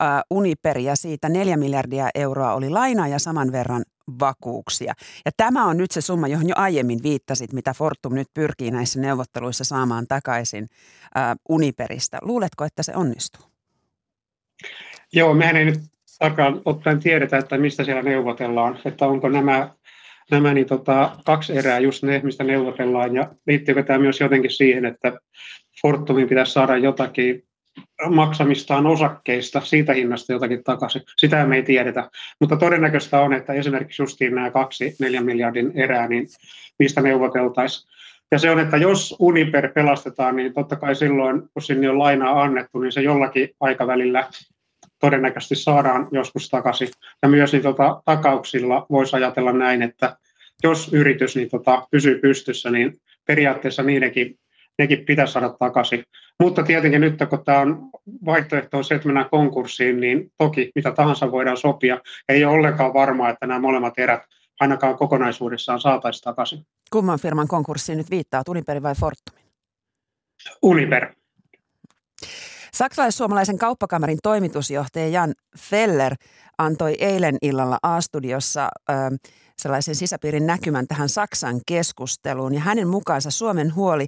[0.00, 3.82] uh, Uniperia, siitä neljä miljardia euroa oli lainaa ja saman verran
[4.20, 4.94] vakuuksia.
[5.24, 9.00] Ja tämä on nyt se summa, johon jo aiemmin viittasit, mitä Fortum nyt pyrkii näissä
[9.00, 12.18] neuvotteluissa saamaan takaisin uh, Uniperistä.
[12.22, 13.46] Luuletko, että se onnistuu?
[15.12, 15.80] Joo, mehän ei nyt
[16.64, 19.70] ottaen tiedetä, että mistä siellä neuvotellaan, että onko nämä,
[20.30, 24.84] nämä niin tota, kaksi erää just ne, mistä neuvotellaan, ja liittyykö tämä myös jotenkin siihen,
[24.84, 25.12] että
[25.82, 27.42] Fortumin pitäisi saada jotakin
[28.10, 31.02] maksamistaan osakkeista, siitä hinnasta jotakin takaisin.
[31.16, 32.10] Sitä me ei tiedetä.
[32.40, 36.26] Mutta todennäköistä on, että esimerkiksi justiin nämä kaksi neljän miljardin erää, niin
[36.78, 37.92] niistä neuvoteltaisiin.
[38.30, 42.42] Ja se on, että jos Uniper pelastetaan, niin totta kai silloin, kun sinne on lainaa
[42.42, 44.28] annettu, niin se jollakin aikavälillä
[45.02, 46.88] todennäköisesti saadaan joskus takaisin.
[47.22, 50.16] Ja myös niin tota, takauksilla voisi ajatella näin, että
[50.62, 54.38] jos yritys niin tota, pysyy pystyssä, niin periaatteessa niidenkin
[54.78, 56.04] nekin pitäisi saada takaisin.
[56.40, 57.90] Mutta tietenkin nyt, kun tämä on
[58.24, 62.00] vaihtoehto on se, että mennään konkurssiin, niin toki mitä tahansa voidaan sopia.
[62.28, 64.22] Ei ole ollenkaan varmaa, että nämä molemmat erät
[64.60, 66.66] ainakaan kokonaisuudessaan saataisiin takaisin.
[66.90, 69.42] Kumman firman konkurssiin nyt viittaa, Uniper vai Fortumin?
[70.62, 71.14] Uniper.
[72.74, 76.14] Saksalais-suomalaisen kauppakamarin toimitusjohtaja Jan Feller
[76.58, 78.92] antoi eilen illalla A-studiossa ö,
[79.58, 82.54] sellaisen sisäpiirin näkymän tähän Saksan keskusteluun.
[82.54, 84.06] Ja hänen mukaansa Suomen huoli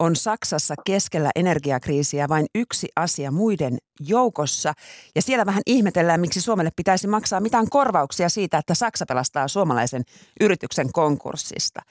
[0.00, 4.72] on Saksassa keskellä energiakriisiä vain yksi asia muiden joukossa.
[5.14, 10.02] Ja siellä vähän ihmetellään, miksi Suomelle pitäisi maksaa mitään korvauksia siitä, että Saksa pelastaa suomalaisen
[10.40, 11.82] yrityksen konkurssista.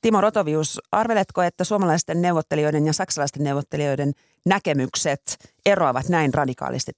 [0.00, 4.12] Timo Rotovius, arveletko, että suomalaisten neuvottelijoiden ja saksalaisten neuvottelijoiden
[4.46, 5.22] näkemykset
[5.66, 6.92] eroavat näin radikaalisti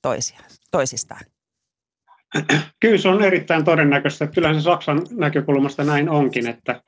[0.70, 1.20] toisistaan?
[2.80, 4.26] Kyllä se on erittäin todennäköistä.
[4.26, 6.82] Kyllähän se Saksan näkökulmasta näin onkin, että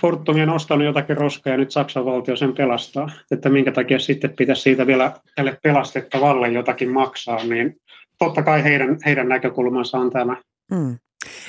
[0.00, 3.10] Fortum on ostanut jotakin roskaa ja nyt Saksan valtio sen pelastaa.
[3.30, 7.76] Että minkä takia sitten pitäisi siitä vielä tälle pelastettavalle jotakin maksaa, niin
[8.18, 10.36] totta kai heidän, heidän näkökulmansa on tämä.
[10.74, 10.98] Hmm.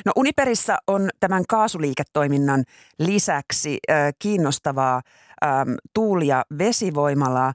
[0.06, 2.64] No Uniperissa on tämän kaasuliiketoiminnan
[3.00, 5.02] lisäksi äh, kiinnostavaa
[5.44, 7.54] ähm, tuuli- ja vesivoimalaa.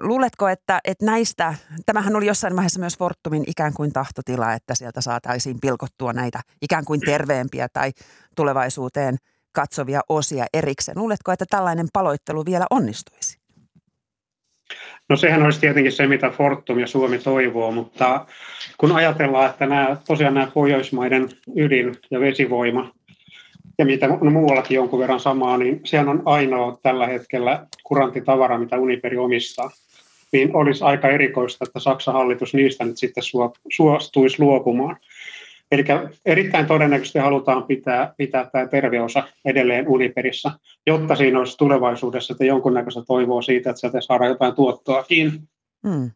[0.00, 1.54] Luuletko, että, että näistä,
[1.86, 6.84] tämähän oli jossain vaiheessa myös Fortumin ikään kuin tahtotila, että sieltä saataisiin pilkottua näitä ikään
[6.84, 7.92] kuin terveempiä tai
[8.36, 9.16] tulevaisuuteen
[9.52, 10.98] katsovia osia erikseen.
[10.98, 13.40] Luuletko, että tällainen paloittelu vielä onnistuisi?
[15.08, 18.26] No sehän olisi tietenkin se, mitä Fortum ja Suomi toivoo, mutta
[18.78, 22.92] kun ajatellaan, että nämä, tosiaan nämä Pohjoismaiden ydin- ja vesivoima
[23.80, 28.78] ja mitä on muuallakin jonkun verran samaa, niin sehän on ainoa tällä hetkellä kuranttitavara, mitä
[28.78, 29.70] Uniperi omistaa.
[30.32, 33.24] Niin olisi aika erikoista, että Saksan hallitus niistä nyt sitten
[33.72, 34.96] suostuisi luopumaan.
[35.72, 35.84] Eli
[36.26, 40.50] erittäin todennäköisesti halutaan pitää, pitää tämä terveosa edelleen Uniperissä,
[40.86, 45.32] jotta siinä olisi tulevaisuudessa että jonkunnäköistä toivoa siitä, että sieltä saadaan jotain tuottoakin.
[45.88, 46.10] Hmm.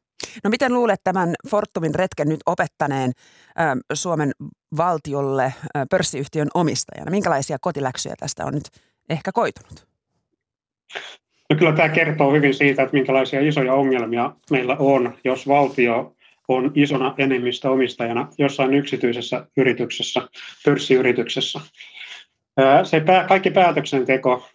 [0.44, 3.12] No miten luulet tämän Fortumin retken nyt opettaneen
[3.58, 4.32] ä, Suomen
[4.76, 7.10] valtiolle ä, pörssiyhtiön omistajana?
[7.10, 8.68] Minkälaisia kotiläksyjä tästä on nyt
[9.08, 9.86] ehkä koitunut?
[11.50, 16.14] No kyllä tämä kertoo hyvin siitä, että minkälaisia isoja ongelmia meillä on, jos valtio
[16.48, 20.28] on isona enemmistöomistajana jossain yksityisessä yrityksessä,
[20.64, 21.60] pörssiyrityksessä.
[22.84, 24.48] Se pää, kaikki päätöksenteko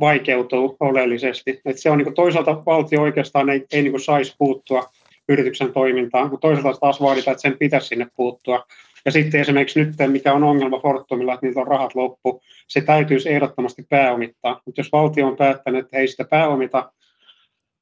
[0.00, 1.60] vaikeutuu oleellisesti.
[1.64, 4.90] Et se on niin toisaalta valtio oikeastaan ei, ei niin saisi puuttua
[5.28, 8.64] yrityksen toimintaan, mutta toisaalta taas vaaditaan, että sen pitäisi sinne puuttua.
[9.04, 13.28] Ja sitten esimerkiksi nyt, mikä on ongelma Fortumilla, että niitä on rahat loppu, se täytyisi
[13.28, 14.60] ehdottomasti pääomittaa.
[14.66, 16.92] Mutta jos valtio on päättänyt, että ei sitä pääomita,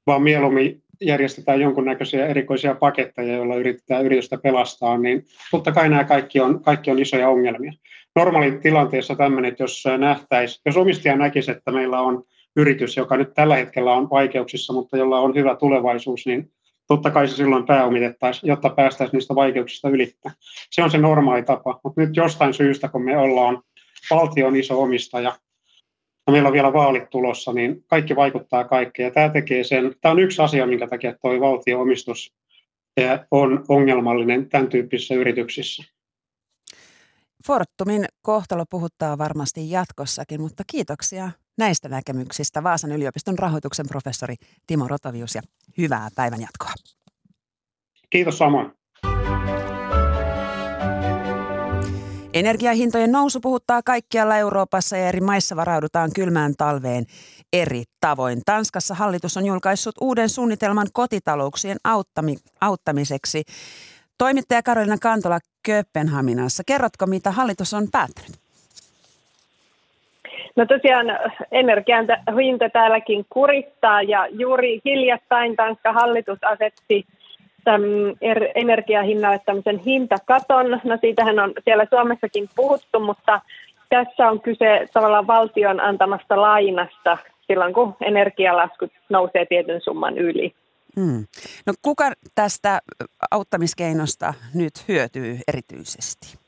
[0.07, 6.40] vaan mieluummin järjestetään jonkunnäköisiä erikoisia paketteja, joilla yritetään yritystä pelastaa, niin totta kai nämä kaikki
[6.40, 7.73] on, kaikki on isoja ongelmia.
[8.16, 12.25] Normaali tilanteessa tämmöinen, että jos nähtäisi, jos omistaja näkisi, että meillä on
[12.57, 16.51] yritys, joka nyt tällä hetkellä on vaikeuksissa, mutta jolla on hyvä tulevaisuus, niin
[16.87, 20.33] totta kai se silloin pääomitettaisiin, jotta päästäisiin niistä vaikeuksista ylittää.
[20.71, 23.62] Se on se normaali tapa, mutta nyt jostain syystä, kun me ollaan
[24.11, 25.33] valtion iso omistaja,
[26.27, 29.07] ja meillä on vielä vaalit tulossa, niin kaikki vaikuttaa kaikkeen.
[29.07, 32.35] Ja tämä tekee sen, tämä on yksi asia, minkä takia tuo valtioomistus
[33.31, 35.97] on ongelmallinen tämän tyyppisissä yrityksissä.
[37.46, 44.35] Fortumin kohtalo puhuttaa varmasti jatkossakin, mutta kiitoksia näistä näkemyksistä Vaasan yliopiston rahoituksen professori
[44.66, 45.42] Timo Rotavius ja
[45.79, 46.72] hyvää päivänjatkoa.
[48.11, 48.72] Kiitos samoin.
[52.35, 57.07] Energiahintojen nousu puhuttaa kaikkialla Euroopassa ja eri maissa varaudutaan kylmään talveen
[57.53, 58.42] eri tavoin.
[58.46, 63.42] Tanskassa hallitus on julkaissut uuden suunnitelman kotitalouksien auttami, auttamiseksi.
[64.18, 66.62] Toimittaja Karolina Kantola Kööpenhaminassa.
[66.66, 68.38] Kerrotko, mitä hallitus on päättänyt?
[70.57, 71.07] No tosiaan
[71.52, 72.07] energian
[72.38, 77.07] hinta täälläkin kurittaa ja juuri hiljattain Tanska hallitus asetti
[78.20, 80.81] er, energiahinnalle tämmöisen hintakaton.
[80.85, 83.40] No siitähän on siellä Suomessakin puhuttu, mutta
[83.88, 90.54] tässä on kyse tavallaan valtion antamasta lainasta silloin, kun energialaskut nousee tietyn summan yli.
[90.98, 91.26] Hmm.
[91.66, 92.80] No kuka tästä
[93.30, 96.38] auttamiskeinosta nyt hyötyy erityisesti?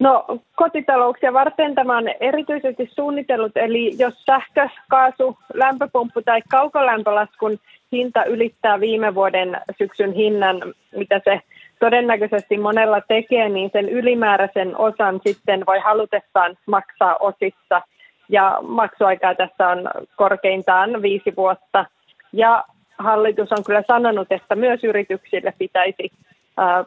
[0.00, 0.24] No
[0.56, 7.58] kotitalouksia varten tämä on erityisesti suunnitellut, eli jos sähkö, kaasu, lämpöpumppu tai kaukolämpölaskun
[7.92, 11.40] hinta ylittää viime vuoden syksyn hinnan, mitä se
[11.80, 17.82] todennäköisesti monella tekee, niin sen ylimääräisen osan sitten voi halutessaan maksaa osissa.
[18.28, 21.86] Ja maksuaikaa tässä on korkeintaan viisi vuotta.
[22.32, 22.64] Ja
[22.98, 26.10] hallitus on kyllä sanonut, että myös yrityksille pitäisi,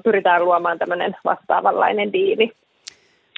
[0.04, 2.51] pyritään luomaan tämmöinen vastaavanlainen diili.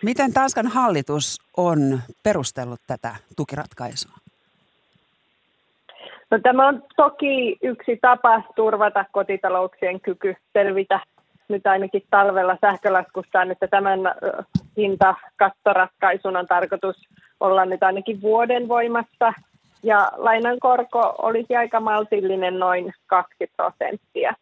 [0.03, 4.13] Miten Tanskan hallitus on perustellut tätä tukiratkaisua?
[6.31, 10.99] No, tämä on toki yksi tapa turvata kotitalouksien kyky selvitä
[11.47, 13.99] nyt ainakin talvella sähkölaskustaan, että tämän
[14.77, 16.95] hintakattoratkaisun on tarkoitus
[17.39, 19.33] olla nyt ainakin vuoden voimassa.
[19.83, 24.33] Ja lainan korko olisi aika maltillinen noin 2 prosenttia.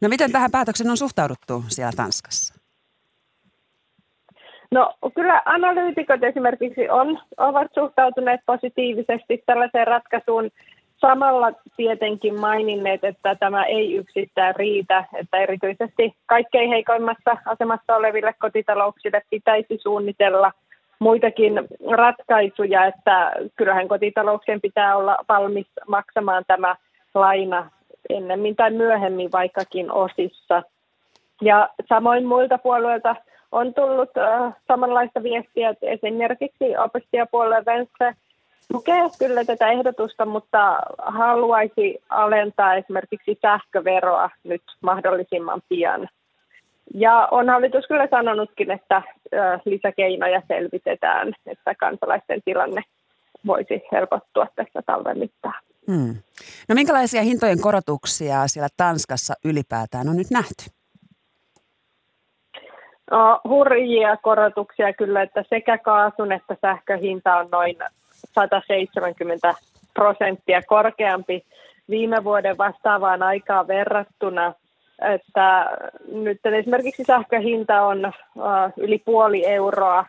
[0.00, 2.54] No miten tähän päätöksen on suhtauduttu siellä Tanskassa?
[4.70, 10.50] No kyllä analyytikot esimerkiksi on, ovat suhtautuneet positiivisesti tällaiseen ratkaisuun.
[10.96, 19.22] Samalla tietenkin maininneet, että tämä ei yksistään riitä, että erityisesti kaikkein heikoimmassa asemassa oleville kotitalouksille
[19.30, 20.52] pitäisi suunnitella
[20.98, 26.76] muitakin ratkaisuja, että kyllähän kotitalouksien pitää olla valmis maksamaan tämä
[27.14, 27.70] laina
[28.08, 30.62] ennemmin tai myöhemmin vaikkakin osissa.
[31.42, 33.16] Ja samoin muilta puolueilta
[33.52, 38.14] on tullut äh, samanlaista viestiä, että esimerkiksi opiskelijapuolue Venstre
[38.72, 46.08] tukee kyllä tätä ehdotusta, mutta haluaisi alentaa esimerkiksi sähköveroa nyt mahdollisimman pian.
[46.94, 49.02] Ja on hallitus kyllä sanonutkin, että
[49.64, 52.82] lisäkeinoja selvitetään, että kansalaisten tilanne
[53.46, 55.62] voisi helpottua tässä talven mittaan.
[55.86, 56.16] Hmm.
[56.68, 60.64] No minkälaisia hintojen korotuksia siellä Tanskassa ylipäätään on nyt nähty?
[63.10, 67.76] No, hurjia korotuksia kyllä, että sekä kaasun että sähköhinta on noin
[68.34, 69.54] 170
[69.94, 71.44] prosenttia korkeampi
[71.90, 74.54] viime vuoden vastaavaan aikaan verrattuna.
[75.02, 75.70] Että
[76.12, 78.42] nyt esimerkiksi sähköhinta on uh,
[78.76, 80.06] yli puoli euroa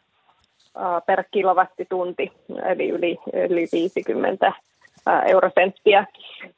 [0.75, 2.31] uh, per kilowattitunti,
[2.65, 3.17] eli yli,
[3.49, 4.53] yli 50
[5.27, 6.05] eurosenttiä.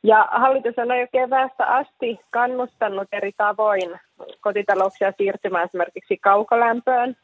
[0.04, 4.00] Ja hallitus on jo keväästä asti kannustanut eri tavoin
[4.42, 7.16] kotitalouksia siirtymään esimerkiksi kaukolämpöön.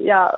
[0.00, 0.32] Ja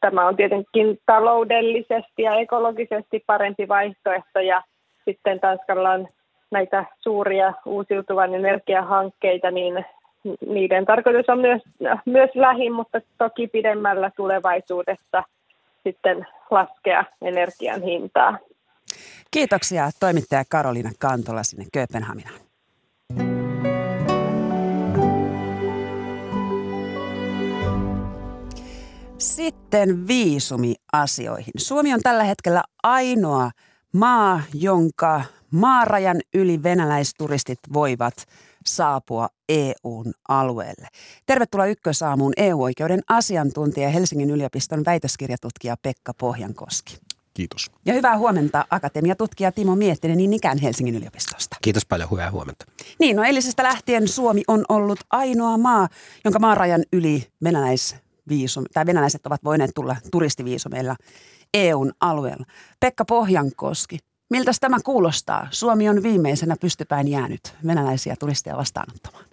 [0.00, 4.40] tämä on tietenkin taloudellisesti ja ekologisesti parempi vaihtoehto.
[4.40, 4.62] Ja
[5.04, 6.08] sitten Tanskalla on
[6.50, 9.84] näitä suuria uusiutuvan energiahankkeita, niin
[10.48, 11.62] niiden tarkoitus on myös,
[12.04, 15.22] myös lähi, mutta toki pidemmällä tulevaisuudessa
[15.84, 18.38] sitten laskea energian hintaa.
[19.30, 22.40] Kiitoksia toimittaja Karoliina Kantola sinne Kööpenhaminaan.
[29.18, 31.52] Sitten viisumiasioihin.
[31.56, 33.50] Suomi on tällä hetkellä ainoa
[33.94, 38.14] maa, jonka maarajan yli venäläisturistit voivat
[38.66, 40.88] saapua EUn alueelle.
[41.26, 46.98] Tervetuloa Ykkösaamuun EU-oikeuden asiantuntija Helsingin yliopiston väitöskirjatutkija Pekka Pohjankoski.
[47.34, 47.70] Kiitos.
[47.84, 51.56] Ja hyvää huomenta akatemiatutkija Timo Miettinen niin ikään Helsingin yliopistosta.
[51.62, 52.64] Kiitos paljon, hyvää huomenta.
[52.98, 55.88] Niin, no eilisestä lähtien Suomi on ollut ainoa maa,
[56.24, 60.96] jonka maarajan yli venäläisviisum, tai venäläiset ovat voineet tulla turistiviisumeilla
[61.54, 62.44] EUn alueella.
[62.80, 63.98] Pekka Pohjankoski,
[64.30, 65.48] miltä tämä kuulostaa?
[65.50, 69.24] Suomi on viimeisenä pystypäin jäänyt venäläisiä turisteja vastaanottamaan.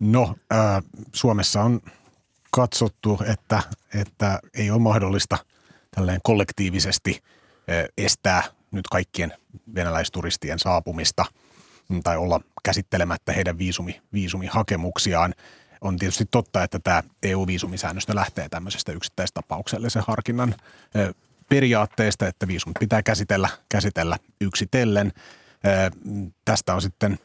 [0.00, 1.80] No, äh, Suomessa on
[2.50, 3.62] katsottu, että,
[3.94, 5.38] että ei ole mahdollista–
[5.94, 7.22] tälleen kollektiivisesti
[7.98, 9.32] estää nyt kaikkien
[9.74, 11.24] venäläisturistien saapumista
[12.04, 15.34] tai olla käsittelemättä heidän viisumi, viisumihakemuksiaan.
[15.80, 20.54] On tietysti totta, että tämä EU-viisumisäännöstö lähtee tämmöisestä yksittäistapauksellisen harkinnan
[21.48, 25.12] periaatteesta, että viisumit pitää käsitellä, käsitellä yksitellen.
[26.44, 27.18] Tästä on sitten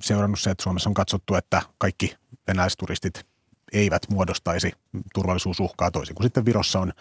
[0.00, 2.16] seurannut se, että Suomessa on katsottu, että kaikki
[2.48, 3.26] venäläisturistit
[3.72, 4.72] eivät muodostaisi
[5.14, 6.92] turvallisuusuhkaa toisin kuin sitten Virossa on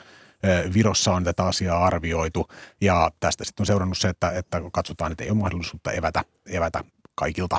[0.73, 2.47] Virossa on tätä asiaa arvioitu
[2.81, 6.83] ja tästä sitten on seurannut se, että, että katsotaan, että ei ole mahdollisuutta evätä, evätä
[7.15, 7.57] kaikilta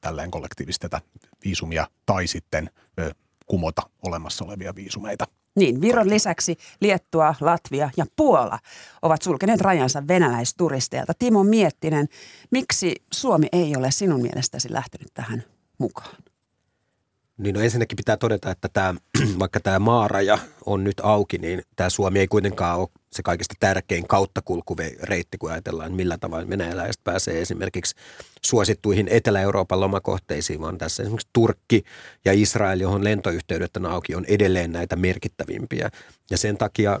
[0.00, 1.00] tälleen kollektiivisesti tätä
[1.44, 2.70] viisumia tai sitten
[3.46, 5.26] kumota olemassa olevia viisumeita.
[5.56, 8.58] Niin, Viron lisäksi Liettua, Latvia ja Puola
[9.02, 11.12] ovat sulkeneet rajansa venäläisturisteilta.
[11.18, 12.08] Timo Miettinen,
[12.50, 15.44] miksi Suomi ei ole sinun mielestäsi lähtenyt tähän
[15.78, 16.16] mukaan?
[17.38, 18.94] Niin no ensinnäkin pitää todeta, että tämä,
[19.38, 24.08] vaikka tämä maaraja on nyt auki, niin tämä Suomi ei kuitenkaan ole se kaikista tärkein
[24.08, 27.94] kauttakulkureitti, kun ajatellaan, millä tavalla venäläiset pääsee esimerkiksi
[28.42, 31.84] suosittuihin Etelä-Euroopan lomakohteisiin, vaan tässä esimerkiksi Turkki
[32.24, 35.90] ja Israel, johon lentoyhteydet on auki, on edelleen näitä merkittävimpiä.
[36.30, 37.00] Ja sen takia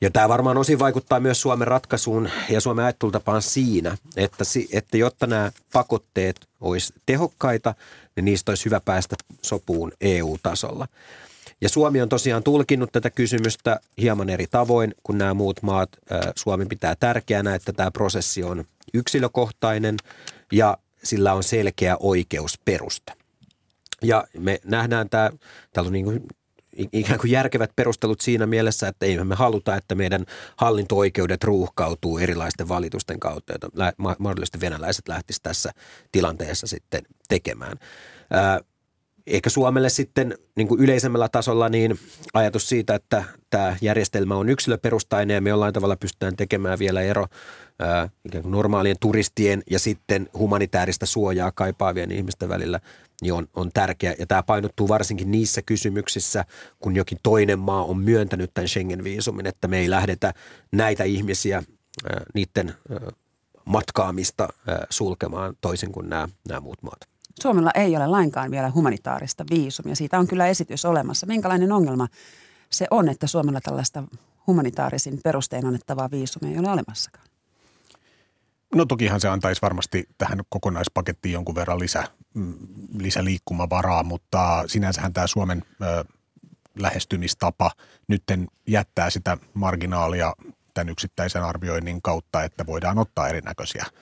[0.00, 5.26] ja tämä varmaan osin vaikuttaa myös Suomen ratkaisuun ja Suomen ajattelutapaan siinä, että, että jotta
[5.26, 7.74] nämä pakotteet olisi tehokkaita,
[8.16, 10.88] niin niistä olisi hyvä päästä sopuun EU-tasolla.
[11.60, 15.88] Ja Suomi on tosiaan tulkinnut tätä kysymystä hieman eri tavoin kuin nämä muut maat.
[16.36, 19.96] Suomi pitää tärkeänä, että tämä prosessi on yksilökohtainen
[20.52, 23.12] ja sillä on selkeä oikeusperusta.
[24.02, 25.30] Ja me nähdään tämä,
[25.72, 26.26] täällä on niin
[26.92, 30.24] ikään kuin järkevät perustelut siinä mielessä, että ei me haluta, että meidän
[30.56, 35.70] hallinto-oikeudet ruuhkautuu erilaisten valitusten kautta, joita mahdollisesti venäläiset lähtisivät tässä
[36.12, 37.78] tilanteessa sitten tekemään.
[39.26, 41.98] Ehkä Suomelle sitten niin kuin yleisemmällä tasolla niin
[42.34, 47.26] ajatus siitä, että tämä järjestelmä on yksilöperustainen ja me jollain tavalla pystytään tekemään vielä ero
[47.78, 48.08] ää,
[48.44, 52.80] normaalien turistien ja sitten humanitaarista suojaa kaipaavien ihmisten välillä
[53.22, 54.14] niin on, on tärkeä.
[54.18, 56.44] Ja tämä painottuu varsinkin niissä kysymyksissä,
[56.78, 60.34] kun jokin toinen maa on myöntänyt tämän Schengen-viisumin, että me ei lähdetä
[60.72, 61.56] näitä ihmisiä,
[62.10, 62.98] ää, niiden ää,
[63.64, 64.48] matkaamista
[64.90, 67.13] sulkemaan toisin kuin nämä, nämä muut maat.
[67.42, 69.96] Suomella ei ole lainkaan vielä humanitaarista viisumia.
[69.96, 71.26] Siitä on kyllä esitys olemassa.
[71.26, 72.08] Minkälainen ongelma
[72.70, 74.04] se on, että Suomella tällaista
[74.46, 77.26] humanitaarisin perustein annettavaa viisumia ei ole olemassakaan?
[78.74, 82.04] No tokihan se antaisi varmasti tähän kokonaispakettiin jonkun verran lisä,
[82.34, 82.54] mm,
[82.98, 86.04] lisäliikkumavaraa, mutta sinänsähän tämä Suomen ö,
[86.78, 87.70] lähestymistapa
[88.08, 90.32] nytten jättää sitä marginaalia
[90.74, 93.84] tämän yksittäisen arvioinnin kautta, että voidaan ottaa erinäköisiä–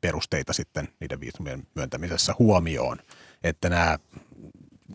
[0.00, 2.98] perusteita sitten niiden viisumien myöntämisessä huomioon.
[3.44, 3.98] Että nämä,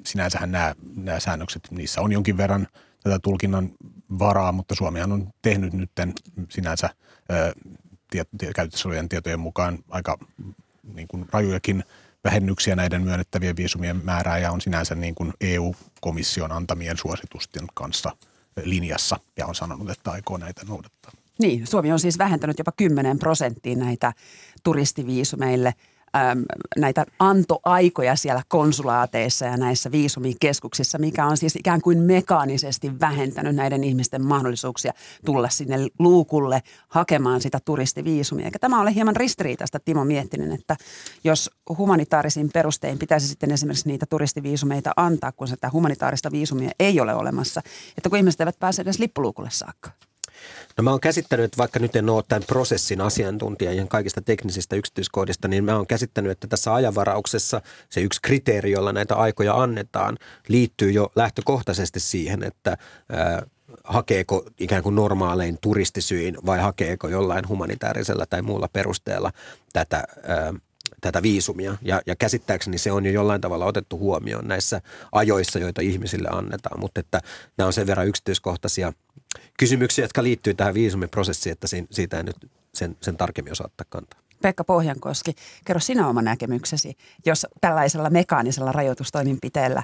[0.06, 2.68] sinänsähän nämä, nämä säännökset, niissä on jonkin verran
[3.04, 3.72] tätä tulkinnan
[4.20, 5.92] varaa, mutta Suomihan on tehnyt nyt
[6.50, 6.90] sinänsä
[8.56, 10.18] käytössä olevien tietojen mukaan aika
[10.94, 11.84] niin kuin rajujakin
[12.24, 18.18] vähennyksiä näiden myönnettävien viisumien määrää ja on sinänsä niin kuin EU-komission antamien suositusten kanssa
[18.64, 21.12] linjassa ja on sanonut, että aikoo näitä noudattaa.
[21.40, 24.14] Niin, Suomi on siis vähentänyt jopa 10 prosenttia näitä
[24.64, 25.74] turistiviisumeille
[26.16, 26.44] äm,
[26.78, 33.84] näitä antoaikoja siellä konsulaateissa ja näissä viisumikeskuksissa, mikä on siis ikään kuin mekaanisesti vähentänyt näiden
[33.84, 34.94] ihmisten mahdollisuuksia
[35.26, 38.46] tulla sinne luukulle hakemaan sitä turistiviisumia.
[38.46, 40.76] Eikä tämä ole hieman ristiriitaista, Timo Miettinen, että
[41.24, 47.14] jos humanitaarisin perustein pitäisi sitten esimerkiksi niitä turistiviisumeita antaa, kun sitä humanitaarista viisumia ei ole
[47.14, 47.62] olemassa,
[47.98, 50.07] että kun ihmiset eivät pääse edes lippuluukulle saakka.
[50.78, 54.76] No mä oon käsittänyt, että vaikka nyt en ole tämän prosessin asiantuntija ihan kaikista teknisistä
[54.76, 60.18] yksityiskohdista, niin mä oon käsittänyt, että tässä ajanvarauksessa se yksi kriteeri, jolla näitä aikoja annetaan,
[60.48, 62.78] liittyy jo lähtökohtaisesti siihen, että
[63.10, 63.44] ää,
[63.84, 69.32] hakeeko ikään kuin normaalein turistisyin vai hakeeko jollain humanitaarisella tai muulla perusteella
[69.74, 70.54] tätä, ää,
[71.02, 71.78] tätä viisumia.
[71.82, 74.82] Ja, ja käsittääkseni se on jo jollain tavalla otettu huomioon näissä
[75.12, 77.22] ajoissa, joita ihmisille annetaan, mutta että
[77.58, 78.94] nämä on sen verran yksityiskohtaisia–
[79.60, 84.20] kysymyksiä, jotka liittyy tähän viisumiprosessiin, että siitä ei nyt sen, sen tarkemmin osaa kantaa.
[84.42, 85.36] Pekka Pohjankoski,
[85.66, 89.84] kerro sinä oma näkemyksesi, jos tällaisella mekaanisella rajoitustoimenpiteellä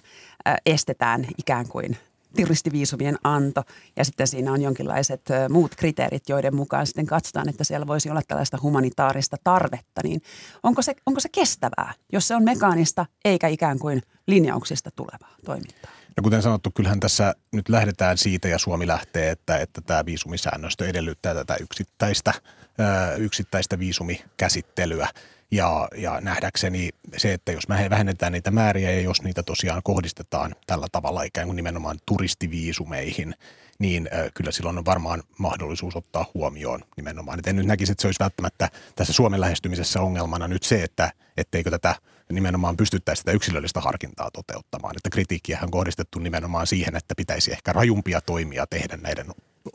[0.66, 1.97] estetään ikään kuin
[2.36, 3.63] turistiviisumien anto
[3.95, 8.21] ja sitten siinä on jonkinlaiset muut kriteerit, joiden mukaan sitten katsotaan, että siellä voisi olla
[8.27, 10.21] tällaista humanitaarista tarvetta, niin
[10.63, 15.91] onko se, onko se kestävää, jos se on mekaanista eikä ikään kuin linjauksista tulevaa toimintaa?
[16.17, 20.88] No kuten sanottu, kyllähän tässä nyt lähdetään siitä ja Suomi lähtee, että, että tämä viisumisäännöstö
[20.88, 22.34] edellyttää tätä yksittäistä,
[23.17, 25.07] yksittäistä viisumikäsittelyä.
[25.54, 30.56] Ja, ja nähdäkseni se, että jos me vähennetään niitä määriä ja jos niitä tosiaan kohdistetaan
[30.68, 33.36] tällä tavalla ikään kuin nimenomaan turistiviisumeihin,
[33.80, 37.39] niin kyllä silloin on varmaan mahdollisuus ottaa huomioon nimenomaan.
[37.39, 41.12] Et en nyt näkisi, että se olisi välttämättä tässä Suomen lähestymisessä ongelmana nyt se, että
[41.38, 41.95] etteikö tätä
[42.32, 44.95] nimenomaan pystyttäisi sitä yksilöllistä harkintaa toteuttamaan.
[44.97, 49.28] Että kritiikkiä on kohdistettu nimenomaan siihen, että pitäisi ehkä rajumpia toimia tehdä näiden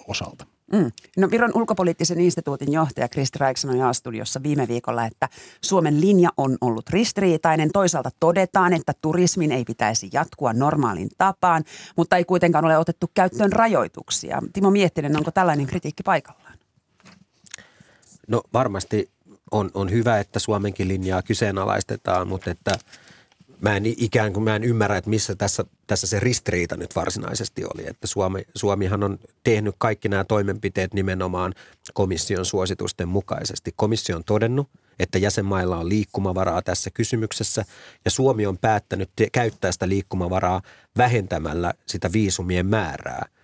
[0.06, 0.46] osalta.
[0.72, 0.92] Mm.
[1.16, 5.28] No Viron ulkopoliittisen instituutin johtaja Kristi Raik sanoi A-studiossa viime viikolla, että
[5.64, 7.70] Suomen linja on ollut ristiriitainen.
[7.72, 11.64] Toisaalta todetaan, että turismin ei pitäisi jatkua normaalin tapaan,
[11.96, 14.42] mutta ei kuitenkaan ole otettu käyttöön rajoituksia.
[14.52, 16.58] Timo Miettinen, onko tällainen kritiikki paikallaan?
[18.28, 19.10] No varmasti
[19.50, 22.78] on, on hyvä, että Suomenkin linjaa kyseenalaistetaan, mutta että
[23.60, 27.64] mä en ikään kuin mä en ymmärrä, että missä tässä, tässä se ristiriita nyt varsinaisesti
[27.64, 27.86] oli.
[27.86, 31.54] Että Suomi, Suomihan on tehnyt kaikki nämä toimenpiteet nimenomaan
[31.94, 33.72] komission suositusten mukaisesti.
[33.76, 37.64] Komissio on todennut, että jäsenmailla on liikkumavaraa tässä kysymyksessä
[38.04, 40.62] ja Suomi on päättänyt te- käyttää sitä liikkumavaraa
[40.96, 43.26] vähentämällä sitä viisumien määrää–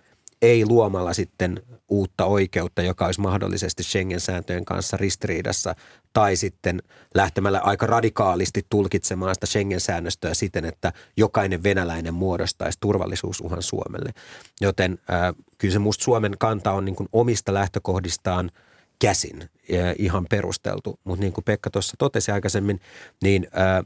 [0.45, 5.75] ei luomalla sitten uutta oikeutta, joka olisi mahdollisesti Schengen-sääntöjen kanssa ristiriidassa,
[6.13, 6.83] tai sitten
[7.15, 14.13] lähtemällä aika radikaalisti tulkitsemaan sitä Schengen-säännöstöä siten, että jokainen venäläinen muodostaisi turvallisuusuhan Suomelle.
[14.61, 18.51] Joten äh, kyllä se musta Suomen kanta on niin omista lähtökohdistaan
[18.99, 19.49] käsin äh,
[19.97, 22.79] ihan perusteltu, mutta niin kuin Pekka tuossa totesi aikaisemmin,
[23.23, 23.85] niin äh,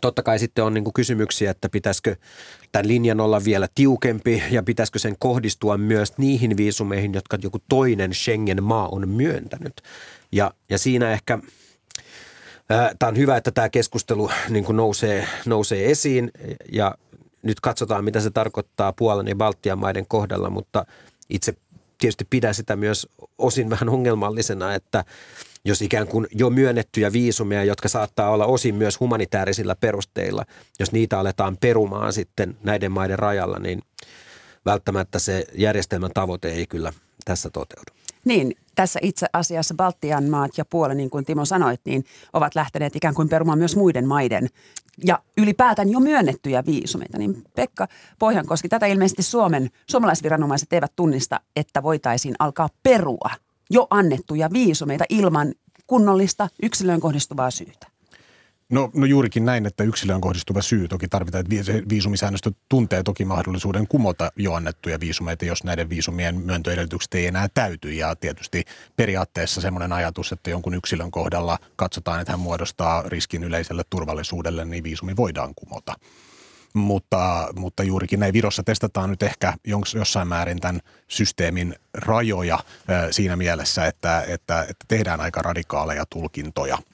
[0.00, 2.16] Totta kai sitten on niin kysymyksiä, että pitäisikö
[2.72, 8.14] tämän linjan olla vielä tiukempi ja pitäisikö sen kohdistua myös niihin viisumeihin, jotka joku toinen
[8.14, 9.82] Schengen-maa on myöntänyt.
[10.32, 11.38] Ja, ja siinä ehkä
[12.98, 16.30] Tämä on hyvä, että tämä keskustelu niin kuin nousee, nousee esiin
[16.72, 16.94] ja
[17.42, 20.86] nyt katsotaan, mitä se tarkoittaa Puolan ja Baltian maiden kohdalla, mutta
[21.28, 21.54] itse
[21.98, 25.04] tietysti pidän sitä myös osin vähän ongelmallisena, että
[25.64, 30.44] jos ikään kuin jo myönnettyjä viisumia, jotka saattaa olla osin myös humanitaarisilla perusteilla,
[30.80, 33.82] jos niitä aletaan perumaan sitten näiden maiden rajalla, niin
[34.64, 36.92] välttämättä se järjestelmän tavoite ei kyllä
[37.24, 37.92] tässä toteudu.
[38.24, 42.96] Niin, tässä itse asiassa Baltian maat ja Puola, niin kuin Timo sanoit, niin ovat lähteneet
[42.96, 44.48] ikään kuin perumaan myös muiden maiden
[45.06, 47.18] ja ylipäätään jo myönnettyjä viisumeita.
[47.18, 53.30] Niin Pekka Pohjankoski, tätä ilmeisesti Suomen, suomalaisviranomaiset eivät tunnista, että voitaisiin alkaa perua
[53.70, 55.54] jo annettuja viisumeita ilman
[55.86, 57.97] kunnollista yksilöön kohdistuvaa syytä.
[58.72, 63.86] No, no juurikin näin, että yksilöön kohdistuva syy toki tarvitaan, että viisumisäännöstö tuntee toki mahdollisuuden
[63.88, 67.92] kumota jo annettuja viisumeita, jos näiden viisumien myöntöedellytykset ei enää täyty.
[67.92, 68.64] Ja tietysti
[68.96, 74.84] periaatteessa semmoinen ajatus, että jonkun yksilön kohdalla katsotaan, että hän muodostaa riskin yleiselle turvallisuudelle, niin
[74.84, 75.94] viisumi voidaan kumota.
[76.74, 79.54] Mutta, mutta juurikin näin Virossa testataan nyt ehkä
[79.94, 82.58] jossain määrin tämän systeemin rajoja
[83.10, 86.78] siinä mielessä, että, että, että tehdään aika radikaaleja tulkintoja–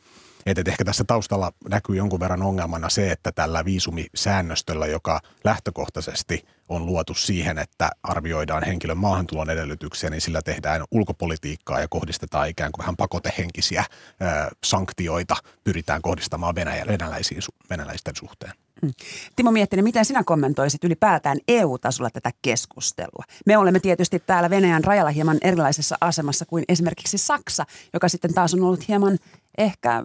[0.47, 6.87] että ehkä tässä taustalla näkyy jonkun verran ongelmana se, että tällä viisumisäännöstöllä, joka lähtökohtaisesti on
[6.87, 12.83] luotu siihen, että arvioidaan henkilön maahantulon edellytyksiä, niin sillä tehdään ulkopolitiikkaa ja kohdistetaan ikään kuin
[12.83, 14.25] vähän pakotehenkisiä ö,
[14.65, 18.64] sanktioita, pyritään kohdistamaan venäläisiin, venäläisten suhteen.
[18.83, 18.91] Mm.
[19.37, 23.25] Timo Miettinen, miten sinä kommentoisit ylipäätään EU-tasolla tätä keskustelua?
[23.47, 28.55] Me olemme tietysti täällä Venäjän rajalla hieman erilaisessa asemassa kuin esimerkiksi Saksa, joka sitten taas
[28.55, 29.19] on ollut hieman
[29.59, 30.03] ehkä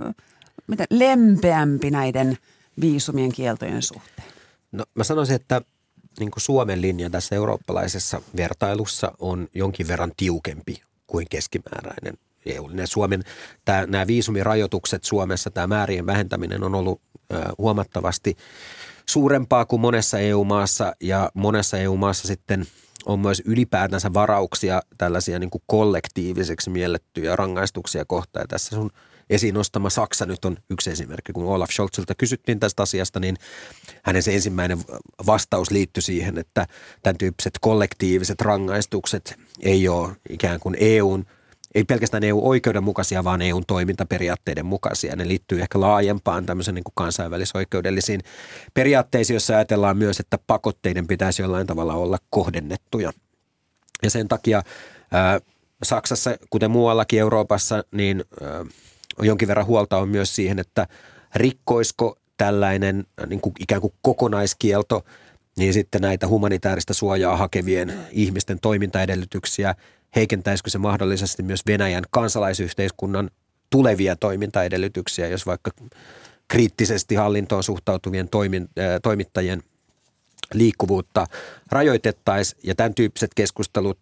[0.68, 2.38] miten, lempeämpi näiden
[2.82, 4.28] viisumien kieltojen suhteen?
[4.72, 5.62] No mä sanoisin, että
[6.20, 12.18] niin kuin Suomen linja tässä eurooppalaisessa vertailussa on jonkin verran tiukempi kuin keskimääräinen
[12.56, 12.70] EU.
[12.86, 13.24] Suomen,
[13.66, 17.02] tämä, nämä viisumirajoitukset Suomessa, tämä määrien vähentäminen on ollut
[17.58, 18.36] huomattavasti
[19.06, 22.66] suurempaa kuin monessa EU-maassa ja monessa EU-maassa sitten
[23.06, 28.44] on myös ylipäätänsä varauksia tällaisia niin kuin kollektiiviseksi miellettyjä rangaistuksia kohtaan.
[28.44, 28.90] Ja tässä sun–
[29.30, 31.34] esiin nostama Saksa nyt on yksi esimerkki.
[31.34, 33.36] Kun Olaf Scholzilta kysyttiin tästä asiasta, niin
[34.04, 34.80] hänen se ensimmäinen
[35.26, 36.68] vastaus liittyi siihen, että
[37.04, 41.26] tämän tyyppiset kollektiiviset rangaistukset ei ole ikään kuin EUn
[41.76, 45.16] ei pelkästään EU-oikeuden mukaisia, vaan EUn toimintaperiaatteiden mukaisia.
[45.16, 48.22] Ne liittyy ehkä laajempaan tämmöisen niin kuin kansainvälisoikeudellisiin
[48.74, 53.12] periaatteisiin, joissa ajatellaan myös, että pakotteiden pitäisi jollain tavalla olla kohdennettuja.
[54.04, 54.64] Ja sen takia
[55.12, 55.40] ää,
[55.84, 58.66] Saksassa, kuten muuallakin Euroopassa, niin ää,
[59.22, 60.88] jonkin verran huolta on myös siihen, että
[61.36, 65.04] rikkoisko tällainen niin kuin ikään kuin kokonaiskielto
[65.58, 69.76] niin sitten näitä humanitaarista suojaa hakevien ihmisten toimintaedellytyksiä,
[70.16, 73.30] heikentäisikö se mahdollisesti myös Venäjän kansalaisyhteiskunnan
[73.70, 75.72] tulevia toimintaedellytyksiä, jos vaikka
[76.48, 78.70] kriittisesti hallintoon suhtautuvien toimin,
[79.04, 79.64] toimittajien
[80.54, 81.26] liikkuvuutta
[81.72, 84.00] rajoitettaisiin ja tämän tyyppiset keskustelut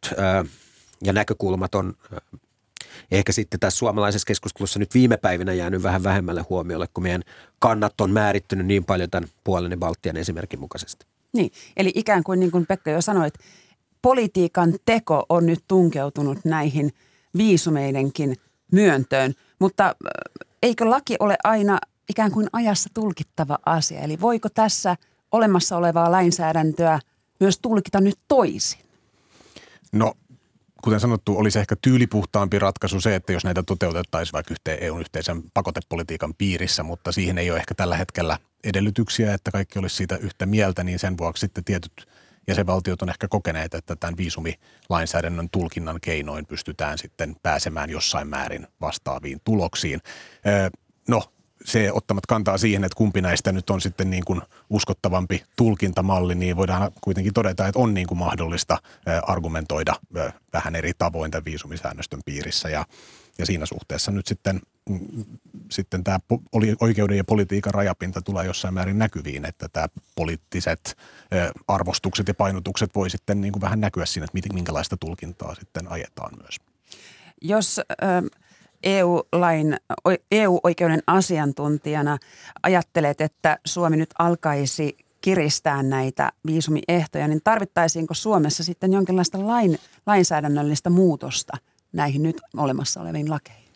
[1.04, 1.94] ja näkökulmat on
[3.12, 7.24] ehkä sitten tässä suomalaisessa keskustelussa nyt viime päivinä jäänyt vähän vähemmälle huomiolle, kun meidän
[7.60, 11.06] kannat on määrittynyt niin paljon tämän puolen ja Baltian esimerkin mukaisesti.
[11.34, 13.34] Niin, eli ikään kuin niin kuin Pekka jo sanoit,
[14.08, 16.94] politiikan teko on nyt tunkeutunut näihin
[17.38, 18.36] viisumeidenkin
[18.72, 19.96] myöntöön, mutta
[20.64, 21.80] eikö laki ole aina
[22.10, 24.00] ikään kuin ajassa tulkittava asia?
[24.00, 24.96] Eli voiko tässä
[25.32, 27.00] olemassa olevaa lainsäädäntöä
[27.40, 28.80] myös tulkita nyt toisin?
[29.92, 30.14] No
[30.82, 35.44] kuten sanottu, olisi ehkä tyylipuhtaampi ratkaisu se, että jos näitä toteutettaisiin vaikka yhteen EUn yhteisen
[35.54, 40.46] pakotepolitiikan piirissä, mutta siihen ei ole ehkä tällä hetkellä edellytyksiä, että kaikki olisi siitä yhtä
[40.46, 42.08] mieltä, niin sen vuoksi sitten tietyt
[42.48, 49.42] jäsenvaltiot on ehkä kokeneet, että tämän viisumilainsäädännön tulkinnan keinoin pystytään sitten pääsemään jossain määrin vastaaviin
[49.44, 50.00] tuloksiin.
[51.08, 51.24] No,
[51.66, 56.58] se ottamat kantaa siihen, että kumpi näistä nyt on sitten niin kuin uskottavampi tulkintamalli, niin
[56.58, 58.78] voidaan kuitenkin todeta, että on niin kuin mahdollista
[59.24, 59.94] argumentoida
[60.54, 62.86] vähän eri tavoin tämän viisumisäännöstön piirissä ja,
[63.38, 65.26] ja siinä suhteessa nyt sitten, mm,
[65.72, 66.20] sitten tämä
[66.82, 70.98] oikeuden ja politiikan rajapinta tulee jossain määrin näkyviin, että tämä poliittiset
[71.68, 76.32] arvostukset ja painotukset voi sitten niin kuin vähän näkyä siinä, että minkälaista tulkintaa sitten ajetaan
[76.42, 76.58] myös.
[77.42, 77.82] Jos
[78.84, 79.78] EU-lain,
[80.32, 82.18] EU-oikeuden asiantuntijana
[82.64, 90.90] ajattelet, että Suomi nyt alkaisi kiristää näitä viisumiehtoja, niin tarvittaisiinko Suomessa sitten jonkinlaista lain, lainsäädännöllistä
[90.90, 91.58] muutosta
[91.94, 93.72] näihin nyt olemassa oleviin lakeihin?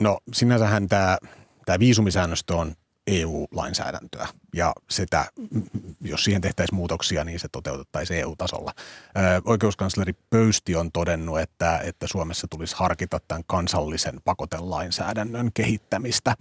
[0.00, 1.18] No sinänsähän tämä,
[1.66, 2.74] tämä viisumisäännöstö on
[3.06, 5.26] EU-lainsäädäntöä ja sitä,
[6.00, 8.72] jos siihen tehtäisiin muutoksia, niin se toteutettaisiin EU-tasolla.
[9.44, 16.34] Oikeuskansleri Pöysti on todennut, että, että Suomessa tulisi harkita tämän kansallisen pakotelainsäädännön kehittämistä.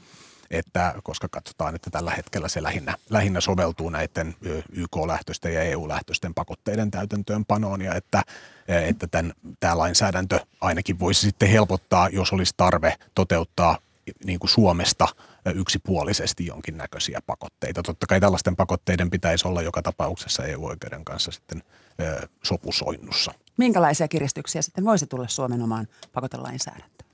[0.51, 4.35] Että koska katsotaan, että tällä hetkellä se lähinnä, lähinnä soveltuu näiden
[4.71, 8.21] YK-lähtöisten ja EU-lähtöisten pakotteiden täytäntöönpanoon ja että,
[8.67, 13.77] että tämän, tämä lainsäädäntö ainakin voisi sitten helpottaa, jos olisi tarve toteuttaa
[14.25, 15.07] niin kuin Suomesta
[15.55, 17.83] yksipuolisesti jonkinnäköisiä pakotteita.
[17.83, 21.63] Totta kai tällaisten pakotteiden pitäisi olla joka tapauksessa EU-oikeuden kanssa sitten
[22.43, 23.33] sopusoinnussa.
[23.57, 27.09] Minkälaisia kiristyksiä sitten voisi tulla Suomen omaan pakotelainsäädäntöön?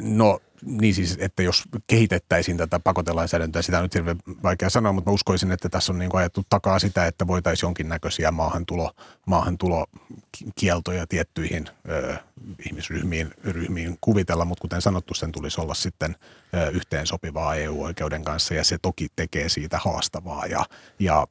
[0.00, 5.10] No niin siis, että jos kehitettäisiin tätä pakotelainsäädäntöä, sitä on nyt hirveän vaikea sanoa, mutta
[5.10, 8.90] mä uskoisin, että tässä on niin kuin ajettu takaa sitä, että voitaisiin jonkinnäköisiä maahantulo,
[9.26, 12.16] maahantulokieltoja tiettyihin ö,
[12.66, 16.16] ihmisryhmiin ryhmiin kuvitella, mutta kuten sanottu, sen tulisi olla sitten
[16.54, 20.46] ö, yhteen sopivaa EU-oikeuden kanssa ja se toki tekee siitä haastavaa.
[20.46, 20.64] Ja,
[20.98, 21.26] ja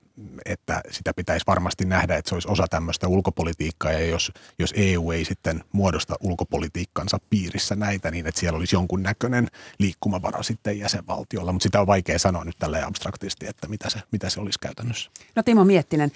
[0.45, 3.91] että sitä pitäisi varmasti nähdä, että se olisi osa tämmöistä ulkopolitiikkaa.
[3.91, 9.03] Ja jos, jos EU ei sitten muodosta ulkopolitiikkansa piirissä näitä, niin että siellä olisi jonkun
[9.19, 9.47] näköinen
[9.79, 14.29] liikkumavara sitten jäsenvaltiolla, mutta sitä on vaikea sanoa nyt tälleen abstraktisti, että mitä se, mitä
[14.29, 15.11] se olisi käytännössä.
[15.35, 16.11] No Timo Miettinen,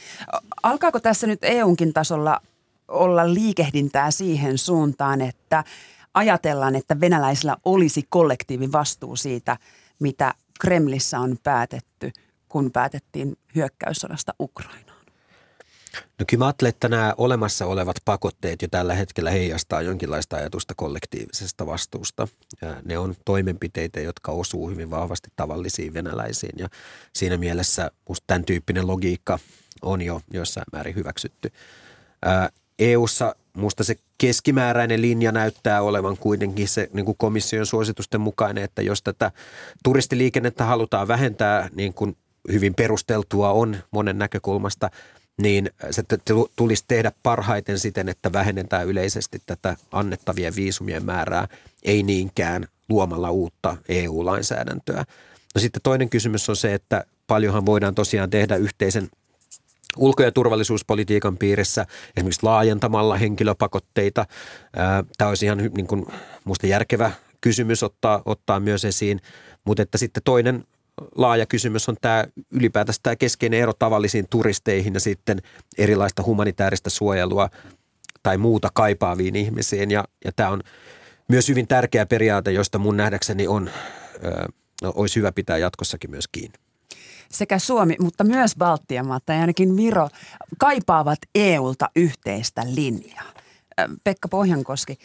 [0.63, 2.41] alkaako tässä nyt EUnkin tasolla
[2.87, 5.63] olla liikehdintää siihen suuntaan, että
[6.13, 9.57] ajatellaan, että venäläisillä olisi kollektiivin vastuu siitä,
[9.99, 12.11] mitä Kremlissä on päätetty,
[12.49, 14.92] kun päätettiin hyökkäyssodasta Ukrainaan?
[16.19, 20.73] No kyllä mä ajattelen, että nämä olemassa olevat pakotteet jo tällä hetkellä heijastaa jonkinlaista ajatusta
[20.77, 22.27] kollektiivisesta vastuusta.
[22.61, 26.69] Ja ne on toimenpiteitä, jotka osuu hyvin vahvasti tavallisiin venäläisiin ja
[27.13, 29.39] siinä mielessä musta tämän tyyppinen logiikka
[29.81, 31.51] on jo jossain määrin hyväksytty.
[32.79, 38.81] EUssa musta se keskimääräinen linja näyttää olevan kuitenkin se niin kuin komission suositusten mukainen, että
[38.81, 39.31] jos tätä
[39.83, 42.17] turistiliikennettä halutaan vähentää, niin kuin
[42.51, 44.89] hyvin perusteltua on monen näkökulmasta–
[45.41, 46.03] niin se
[46.55, 51.47] tulisi tehdä parhaiten siten, että vähennetään yleisesti tätä annettavien viisumien määrää,
[51.83, 55.03] ei niinkään luomalla uutta EU-lainsäädäntöä.
[55.55, 59.09] No sitten toinen kysymys on se, että paljonhan voidaan tosiaan tehdä yhteisen
[59.97, 61.85] ulko- ja turvallisuuspolitiikan piirissä,
[62.17, 64.25] esimerkiksi laajentamalla henkilöpakotteita.
[65.17, 66.05] Tämä olisi ihan niin kuin,
[66.43, 67.11] musta järkevä
[67.41, 69.19] kysymys ottaa, ottaa myös esiin,
[69.65, 70.63] mutta että sitten toinen
[71.15, 75.41] laaja kysymys on tämä ylipäätänsä tämä keskeinen ero tavallisiin turisteihin ja sitten
[75.77, 77.49] erilaista humanitaarista suojelua
[78.23, 79.91] tai muuta kaipaaviin ihmisiin.
[79.91, 80.63] Ja, ja tämä on
[81.27, 83.69] myös hyvin tärkeä periaate, josta mun nähdäkseni on,
[84.81, 86.63] no, olisi hyvä pitää jatkossakin myös kiinni
[87.33, 90.09] sekä Suomi, mutta myös Baltian maat tai ainakin Viro
[90.57, 93.33] kaipaavat EUlta yhteistä linjaa.
[94.03, 94.97] Pekka Pohjankoski,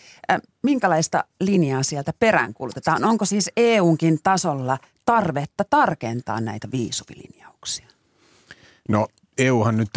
[0.62, 3.04] minkälaista linjaa sieltä peräänkuulutetaan?
[3.04, 4.78] Onko siis EUnkin tasolla
[5.08, 7.86] tarvetta tarkentaa näitä viisumilinjauksia?
[8.88, 9.08] No
[9.38, 9.90] EUhan nyt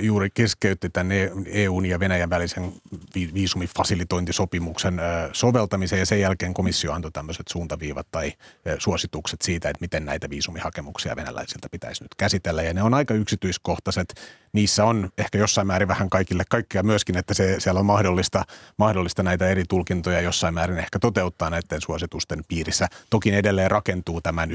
[0.00, 1.12] juuri keskeytti tämän
[1.46, 2.72] EUn ja Venäjän välisen
[3.14, 5.00] viisumifasilitointisopimuksen
[5.32, 8.32] soveltamisen ja sen jälkeen komissio antoi tämmöiset suuntaviivat tai
[8.78, 12.62] suositukset siitä, että miten näitä viisumihakemuksia venäläisiltä pitäisi nyt käsitellä.
[12.62, 14.14] Ja ne on aika yksityiskohtaiset.
[14.52, 18.44] Niissä on ehkä jossain määrin vähän kaikille kaikkea myöskin, että se, siellä on mahdollista,
[18.76, 22.88] mahdollista näitä eri tulkintoja jossain määrin ehkä toteuttaa näiden suositusten piirissä.
[23.10, 24.50] Toki edelleen rakentuu tämän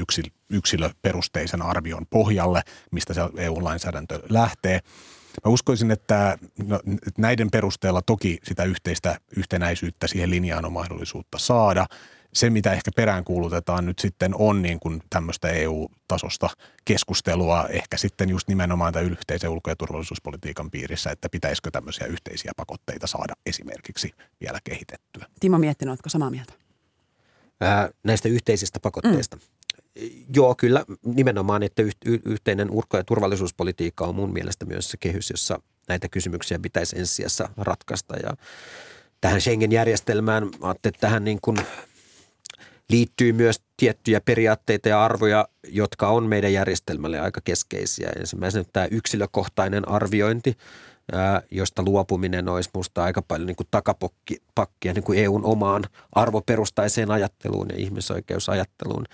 [0.50, 2.62] yksilöperusteisen arvion pohjalle,
[2.92, 4.80] mistä se EU-lainsäädäntö lähtee.
[5.44, 6.80] Mä uskoisin, että no,
[7.18, 11.86] näiden perusteella toki sitä yhteistä yhtenäisyyttä siihen linjaan on mahdollisuutta saada.
[12.34, 16.50] Se, mitä ehkä peräänkuulutetaan nyt sitten on niin kuin tämmöistä EU-tasosta
[16.84, 22.52] keskustelua, ehkä sitten just nimenomaan tämän yhteisen ulko- ja turvallisuuspolitiikan piirissä, että pitäisikö tämmöisiä yhteisiä
[22.56, 24.10] pakotteita saada esimerkiksi
[24.40, 25.26] vielä kehitettyä.
[25.40, 26.52] Timo Miettinen, oletko samaa mieltä?
[27.60, 29.36] Ää, näistä yhteisistä pakotteista.
[29.36, 29.42] Mm.
[30.34, 35.60] Joo, kyllä nimenomaan, että yhteinen ulko- ja turvallisuuspolitiikka on mun mielestä myös se kehys, jossa
[35.88, 38.16] näitä kysymyksiä pitäisi ensisijassa ratkaista.
[38.16, 38.36] Ja
[39.20, 41.56] tähän Schengen-järjestelmään, että tähän niin kuin
[42.90, 48.10] liittyy myös tiettyjä periaatteita ja arvoja, jotka on meidän järjestelmälle aika keskeisiä.
[48.20, 50.56] Ensimmäisenä tämä yksilökohtainen arviointi,
[51.50, 57.66] josta luopuminen olisi minusta aika paljon niin kuin takapakkia niin kuin EUn omaan arvoperustaiseen ajatteluun
[57.70, 59.04] ja ihmisoikeusajatteluun.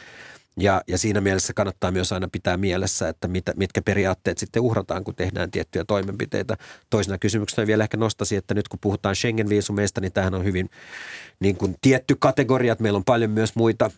[0.57, 5.05] Ja, ja siinä mielessä kannattaa myös aina pitää mielessä, että mitä, mitkä periaatteet sitten uhrataan,
[5.05, 6.57] kun tehdään tiettyjä toimenpiteitä.
[6.91, 10.71] Toisena kysymyksenä vielä ehkä nostaisin, että nyt kun puhutaan Schengen-viisumeista, niin tämähän on hyvin
[11.41, 12.77] niin kuin tietty kategoria.
[12.79, 13.91] Meillä on paljon myös muita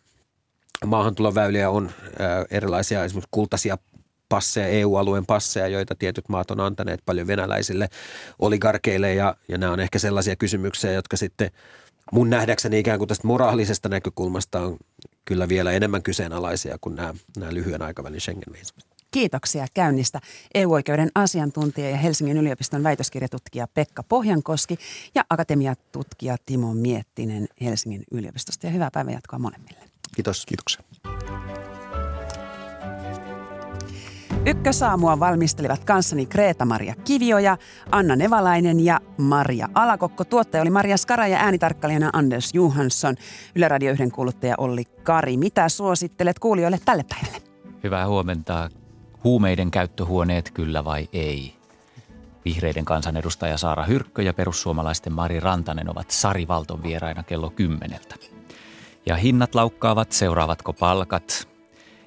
[0.86, 3.78] maahantuloväyliä, on ää, erilaisia esimerkiksi kultaisia
[4.28, 7.88] passeja, EU-alueen passeja, joita tietyt maat on antaneet paljon venäläisille
[8.38, 11.50] oligarkeille ja, ja nämä on ehkä sellaisia kysymyksiä, jotka sitten
[12.12, 14.76] mun nähdäkseni ikään kuin tästä moraalisesta näkökulmasta on
[15.24, 18.84] kyllä vielä enemmän kyseenalaisia kuin nämä, nämä lyhyen aikavälin Schengen-viisumit.
[19.11, 20.20] Kiitoksia käynnistä
[20.55, 24.78] EU-oikeuden asiantuntija ja Helsingin yliopiston väitöskirjatutkija Pekka Pohjankoski
[25.14, 28.66] ja akatemiatutkija Timo Miettinen Helsingin yliopistosta.
[28.66, 29.80] Ja hyvää päivänjatkoa molemmille.
[30.14, 30.46] Kiitos.
[30.46, 30.82] Kiitoksia.
[34.47, 37.57] Ykkösaamua valmistelivat kanssani Kreeta-Maria Kivioja,
[37.90, 40.24] Anna Nevalainen ja Maria Alakokko.
[40.24, 43.14] Tuottaja oli Maria Skara ja äänitarkkailijana Anders Johansson.
[43.55, 45.36] Yle Radio 1 kuuluttaja Olli Kari.
[45.36, 47.42] Mitä suosittelet kuulijoille tälle päivälle?
[47.84, 48.70] Hyvää huomenta.
[49.24, 51.55] Huumeiden käyttöhuoneet kyllä vai ei?
[52.45, 58.14] Vihreiden kansanedustaja Saara Hyrkkö ja perussuomalaisten Mari Rantanen ovat Sari Valton vieraina kello kymmeneltä.
[59.07, 61.53] Ja hinnat laukkaavat, seuraavatko palkat?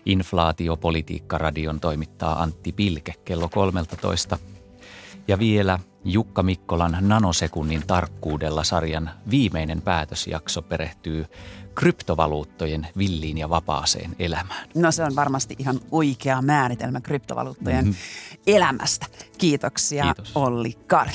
[0.08, 4.38] Inflaatiopolitiikka-radion toimittaa Antti Pilke kello 13.
[5.28, 11.26] Ja vielä Jukka Mikkolan nanosekunnin tarkkuudella sarjan viimeinen päätösjakso perehtyy
[11.76, 14.70] kryptovaluuttojen villiin ja vapaaseen elämään.
[14.76, 18.42] No se on varmasti ihan oikea määritelmä kryptovaluuttojen mm-hmm.
[18.48, 19.06] elämästä.
[19.38, 20.32] Kiitoksia Kiitos.
[20.36, 21.12] Olli Kari.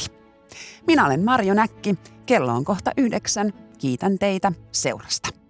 [0.86, 1.98] Minä olen Marjo Näkki.
[2.26, 3.52] Kello on kohta yhdeksän.
[3.78, 5.41] Kiitän teitä seurasta.